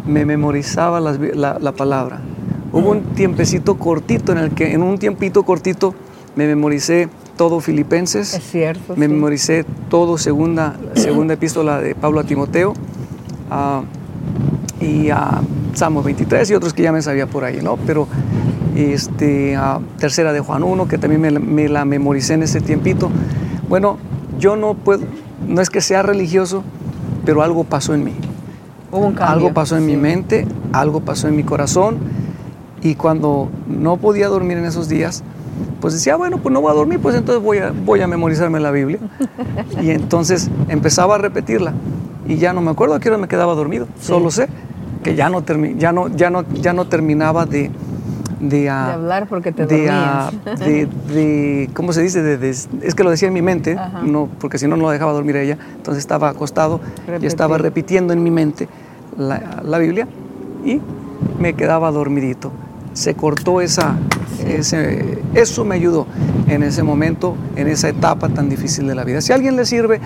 me 0.06 0.26
memorizaba 0.26 1.00
la, 1.00 1.72
palabra. 1.72 2.22
Hubo 2.72 2.92
un 2.92 3.02
tiempecito 3.16 3.76
cortito 3.76 4.32
en 4.32 4.38
el 4.38 4.52
que, 4.52 4.74
en 4.74 4.84
un 4.84 4.98
tiempito 4.98 5.44
cortito, 5.44 5.94
me 6.36 6.48
memoricé 6.48 7.10
todo 7.38 7.60
Filipenses. 7.60 8.34
Es 8.34 8.44
cierto. 8.44 8.96
Me 8.96 9.08
memoricé 9.08 9.66
todo 9.90 10.18
segunda, 10.18 10.76
segunda 10.96 11.36
epístola 11.36 11.80
de 11.80 11.96
Pablo 11.96 12.20
a 12.20 12.24
Timoteo. 12.24 12.74
Ah, 13.50 13.84
y 14.82 15.10
a 15.10 15.42
Salmo 15.76 16.04
23 16.04 16.50
y 16.52 16.54
otros 16.54 16.74
que 16.74 16.84
ya 16.84 16.92
me 16.92 17.02
sabía 17.02 17.28
por 17.28 17.44
ahí, 17.44 17.60
¿no? 17.62 17.78
Pero 17.78 18.08
este, 18.76 19.58
tercera 19.98 20.34
de 20.34 20.40
Juan 20.40 20.64
1, 20.64 20.88
que 20.88 20.98
también 20.98 21.22
me, 21.22 21.70
la 21.70 21.86
memoricé 21.86 22.36
en 22.36 22.44
ese 22.44 22.62
tiempito. 22.62 23.10
Bueno, 23.70 23.98
yo 24.40 24.56
no 24.56 24.74
puedo, 24.74 25.06
no 25.48 25.62
es 25.62 25.70
que 25.70 25.82
sea 25.82 26.04
religioso, 26.04 26.64
pero 27.26 27.42
algo 27.42 27.64
pasó 27.64 27.94
en 27.94 28.04
mí. 28.04 28.14
Algo 29.20 29.54
pasó 29.54 29.76
en 29.78 29.88
mi 29.88 29.98
mente, 29.98 30.46
algo 30.72 31.02
pasó 31.02 31.28
en 31.28 31.36
mi 31.36 31.44
corazón. 31.44 31.98
Y 32.82 32.96
cuando 32.96 33.50
no 33.68 33.98
podía 33.98 34.28
dormir 34.28 34.58
en 34.58 34.66
esos 34.66 34.88
días, 34.90 35.24
pues 35.82 35.94
decía, 35.94 36.16
bueno, 36.16 36.38
pues 36.38 36.54
no 36.54 36.62
voy 36.62 36.72
a 36.72 36.76
dormir, 36.76 37.00
pues 37.00 37.16
entonces 37.16 37.44
voy 37.44 37.60
a, 37.60 37.72
voy 37.72 38.02
a 38.02 38.08
memorizarme 38.08 38.60
la 38.60 38.72
Biblia. 38.72 39.00
Y 39.82 39.90
entonces 39.90 40.50
empezaba 40.70 41.16
a 41.16 41.18
repetirla. 41.18 41.74
Y 42.28 42.38
ya 42.38 42.54
no 42.54 42.62
me 42.62 42.72
acuerdo 42.72 42.96
a 42.96 43.00
qué 43.00 43.10
hora 43.10 43.18
me 43.18 43.28
quedaba 43.28 43.54
dormido, 43.56 43.88
solo 44.00 44.32
sé 44.32 44.48
que 45.04 45.16
ya 45.16 45.30
no, 45.30 45.44
ya 45.78 45.92
no, 45.92 46.08
ya 46.08 46.30
no, 46.30 46.44
ya 46.54 46.74
no 46.74 46.86
terminaba 46.86 47.46
de, 47.46 47.70
de, 48.40 48.70
hablar 48.70 49.28
porque 49.28 49.52
te 49.52 49.66
de, 49.66 50.88
de, 51.14 51.70
¿cómo 51.74 51.94
se 51.94 52.02
dice? 52.02 52.40
es 52.42 52.96
que 52.96 53.04
lo 53.04 53.10
decía 53.12 53.28
en 53.28 53.34
mi 53.34 53.42
mente, 53.42 53.78
no, 54.04 54.30
porque 54.40 54.58
si 54.58 54.68
no, 54.68 54.76
no 54.76 54.84
lo 54.84 54.90
dejaba 54.90 55.14
dormir 55.14 55.36
ella. 55.36 55.58
Entonces 55.76 56.02
estaba 56.02 56.30
acostado 56.30 56.80
y 57.22 57.26
estaba 57.26 57.58
repitiendo 57.58 58.14
en 58.14 58.24
mi 58.24 58.32
mente 58.32 58.68
la, 59.18 59.78
Biblia 59.78 60.08
y 60.66 60.82
me 61.40 61.54
quedaba 61.54 61.92
dormidito. 61.92 62.52
Se 62.94 63.16
cortó 63.16 63.60
esa, 63.62 63.96
ese, 64.48 65.20
eso 65.34 65.66
me 65.66 65.76
ayudó 65.76 66.06
en 66.48 66.64
ese 66.64 66.84
momento, 66.84 67.36
en 67.56 67.68
esa 67.68 67.90
etapa 67.90 68.30
tan 68.30 68.50
difícil 68.50 68.88
de 68.88 68.96
la 68.96 69.04
vida. 69.04 69.22
Si 69.22 69.32
a 69.32 69.36
alguien 69.36 69.56
le 69.56 69.66
sirve, 69.66 70.00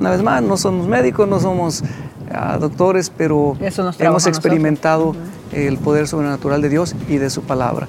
una 0.00 0.10
vez 0.10 0.22
más, 0.22 0.42
no 0.42 0.56
somos 0.56 0.88
médicos, 0.88 1.28
no 1.28 1.38
somos 1.38 1.84
doctores, 2.58 3.10
pero 3.10 3.56
hemos 3.98 4.26
experimentado 4.26 5.14
el 5.52 5.78
poder 5.78 6.08
sobrenatural 6.08 6.62
de 6.62 6.68
Dios 6.68 6.94
y 7.08 7.18
de 7.18 7.30
su 7.30 7.42
palabra. 7.42 7.88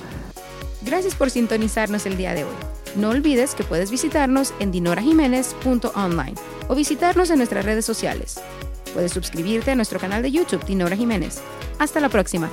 Gracias 0.85 1.15
por 1.15 1.29
sintonizarnos 1.29 2.05
el 2.05 2.17
día 2.17 2.33
de 2.33 2.43
hoy. 2.43 2.53
No 2.95 3.09
olvides 3.09 3.55
que 3.55 3.63
puedes 3.63 3.89
visitarnos 3.89 4.53
en 4.59 4.71
dinorajiménez.online 4.71 6.35
o 6.67 6.75
visitarnos 6.75 7.29
en 7.29 7.37
nuestras 7.37 7.65
redes 7.65 7.85
sociales. 7.85 8.39
Puedes 8.93 9.11
suscribirte 9.11 9.71
a 9.71 9.75
nuestro 9.75 9.99
canal 9.99 10.21
de 10.21 10.31
YouTube 10.31 10.63
Dinora 10.65 10.95
Jiménez. 10.95 11.41
Hasta 11.79 11.99
la 11.99 12.09
próxima. 12.09 12.49